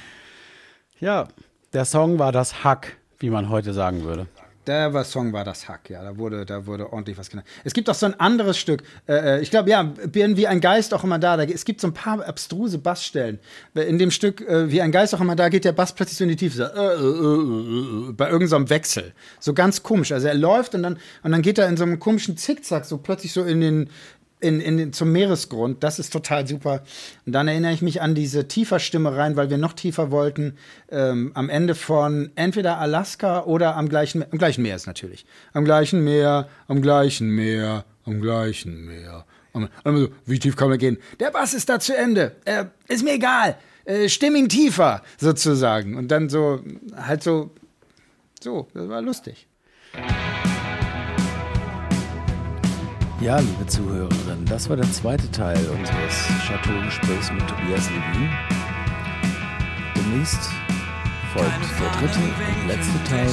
Ja, 1.01 1.27
der 1.73 1.83
Song 1.83 2.17
war 2.17 2.31
das 2.31 2.63
Hack, 2.63 2.95
wie 3.19 3.29
man 3.29 3.49
heute 3.49 3.73
sagen 3.73 4.05
würde. 4.05 4.27
Der 4.65 4.93
war, 4.93 5.03
Song 5.03 5.33
war 5.33 5.43
das 5.43 5.67
Hack, 5.67 5.89
ja. 5.89 6.03
Da 6.03 6.17
wurde, 6.17 6.45
da 6.45 6.65
wurde 6.65 6.91
ordentlich 6.91 7.17
was 7.17 7.29
genannt. 7.29 7.47
Es 7.63 7.73
gibt 7.73 7.89
auch 7.89 7.95
so 7.95 8.05
ein 8.05 8.19
anderes 8.19 8.57
Stück. 8.57 8.83
Äh, 9.07 9.13
äh 9.13 9.41
ich 9.41 9.51
glaube, 9.51 9.69
ja, 9.69 9.83
bin 9.83 10.37
wie 10.37 10.47
ein 10.47 10.61
Geist 10.61 10.93
auch 10.93 11.03
immer 11.03 11.19
da. 11.19 11.37
da. 11.37 11.43
Es 11.43 11.65
gibt 11.65 11.81
so 11.81 11.87
ein 11.87 11.93
paar 11.93 12.25
abstruse 12.25 12.77
Bassstellen. 12.77 13.39
In 13.73 13.97
dem 13.97 14.11
Stück 14.11 14.41
äh, 14.41 14.71
wie 14.71 14.81
ein 14.81 14.91
Geist 14.91 15.13
auch 15.13 15.21
immer 15.21 15.35
da 15.35 15.49
geht 15.49 15.65
der 15.65 15.73
Bass 15.73 15.93
plötzlich 15.93 16.17
so 16.17 16.23
in 16.23 16.29
die 16.29 16.35
Tiefe. 16.35 16.57
So, 16.57 16.63
äh, 16.63 16.67
äh, 16.67 18.09
äh 18.09 18.13
bei 18.13 18.29
irgendeinem 18.29 18.67
so 18.67 18.69
Wechsel. 18.69 19.13
So 19.39 19.53
ganz 19.53 19.83
komisch. 19.83 20.11
Also 20.11 20.27
er 20.27 20.35
läuft 20.35 20.75
und 20.75 20.83
dann, 20.83 20.97
und 21.23 21.31
dann 21.31 21.41
geht 21.41 21.57
er 21.57 21.67
in 21.67 21.77
so 21.77 21.83
einem 21.83 21.99
komischen 21.99 22.37
Zickzack 22.37 22.85
so 22.85 22.97
plötzlich 22.97 23.33
so 23.33 23.43
in 23.43 23.59
den, 23.59 23.89
in, 24.43 24.59
in, 24.59 24.93
zum 24.93 25.11
Meeresgrund. 25.11 25.83
Das 25.83 25.99
ist 25.99 26.11
total 26.11 26.45
super. 26.47 26.83
Und 27.25 27.33
dann 27.33 27.47
erinnere 27.47 27.73
ich 27.73 27.81
mich 27.81 28.01
an 28.01 28.13
diese 28.13 28.47
tiefer 28.47 28.79
Stimme 28.79 29.15
rein, 29.15 29.35
weil 29.35 29.49
wir 29.49 29.57
noch 29.57 29.73
tiefer 29.73 30.11
wollten. 30.11 30.57
Ähm, 30.91 31.31
am 31.33 31.49
Ende 31.49 31.75
von 31.75 32.31
entweder 32.35 32.77
Alaska 32.77 33.43
oder 33.43 33.75
am 33.75 33.89
gleichen, 33.89 34.23
am 34.29 34.37
gleichen 34.37 34.61
Meer 34.61 34.75
ist 34.75 34.85
natürlich. 34.85 35.25
Am 35.53 35.65
gleichen 35.65 36.03
Meer, 36.03 36.47
am 36.67 36.81
gleichen 36.81 37.29
Meer, 37.29 37.85
am 38.05 38.21
gleichen 38.21 38.85
Meer. 38.85 39.25
Und 39.53 39.69
so, 39.85 40.09
wie 40.25 40.39
tief 40.39 40.55
kann 40.55 40.69
man 40.69 40.79
gehen? 40.79 40.97
Der 41.19 41.31
Bass 41.31 41.53
ist 41.53 41.69
da 41.69 41.79
zu 41.79 41.95
Ende. 41.95 42.35
Äh, 42.45 42.65
ist 42.87 43.03
mir 43.03 43.13
egal. 43.13 43.57
Äh, 43.85 44.09
stimm 44.09 44.35
ihn 44.35 44.49
tiefer, 44.49 45.03
sozusagen. 45.17 45.95
Und 45.95 46.09
dann 46.09 46.29
so, 46.29 46.61
halt 46.95 47.23
so, 47.23 47.51
so, 48.41 48.67
das 48.73 48.89
war 48.89 49.01
lustig. 49.01 49.47
Ja, 53.23 53.39
liebe 53.39 53.65
Zuhörerinnen, 53.65 54.43
das 54.49 54.69
war 54.69 54.75
der 54.75 54.91
zweite 54.91 55.31
Teil 55.31 55.55
unseres 55.69 56.27
Chateau-Gesprächs 56.45 57.31
mit 57.31 57.47
Tobias 57.47 57.89
Levin. 57.89 58.29
Demnächst 59.95 60.51
folgt 61.33 61.51
der 61.79 62.01
dritte 62.01 62.19
und 62.19 62.67
letzte 62.67 63.01
Teil 63.05 63.29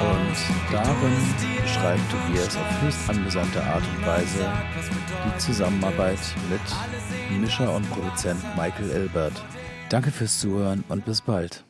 und 0.00 0.72
darin 0.72 1.62
beschreibt 1.62 2.02
Tobias 2.10 2.56
auf 2.56 2.82
höchst 2.82 3.08
angesandte 3.08 3.62
Art 3.62 3.84
und 3.96 4.04
Weise 4.04 4.50
die 5.24 5.38
Zusammenarbeit 5.38 6.18
mit 6.50 7.40
Mischer 7.40 7.72
und 7.76 7.88
Produzent 7.90 8.42
Michael 8.56 8.90
Elbert. 8.90 9.40
Danke 9.88 10.10
fürs 10.10 10.40
Zuhören 10.40 10.82
und 10.88 11.04
bis 11.04 11.22
bald. 11.22 11.62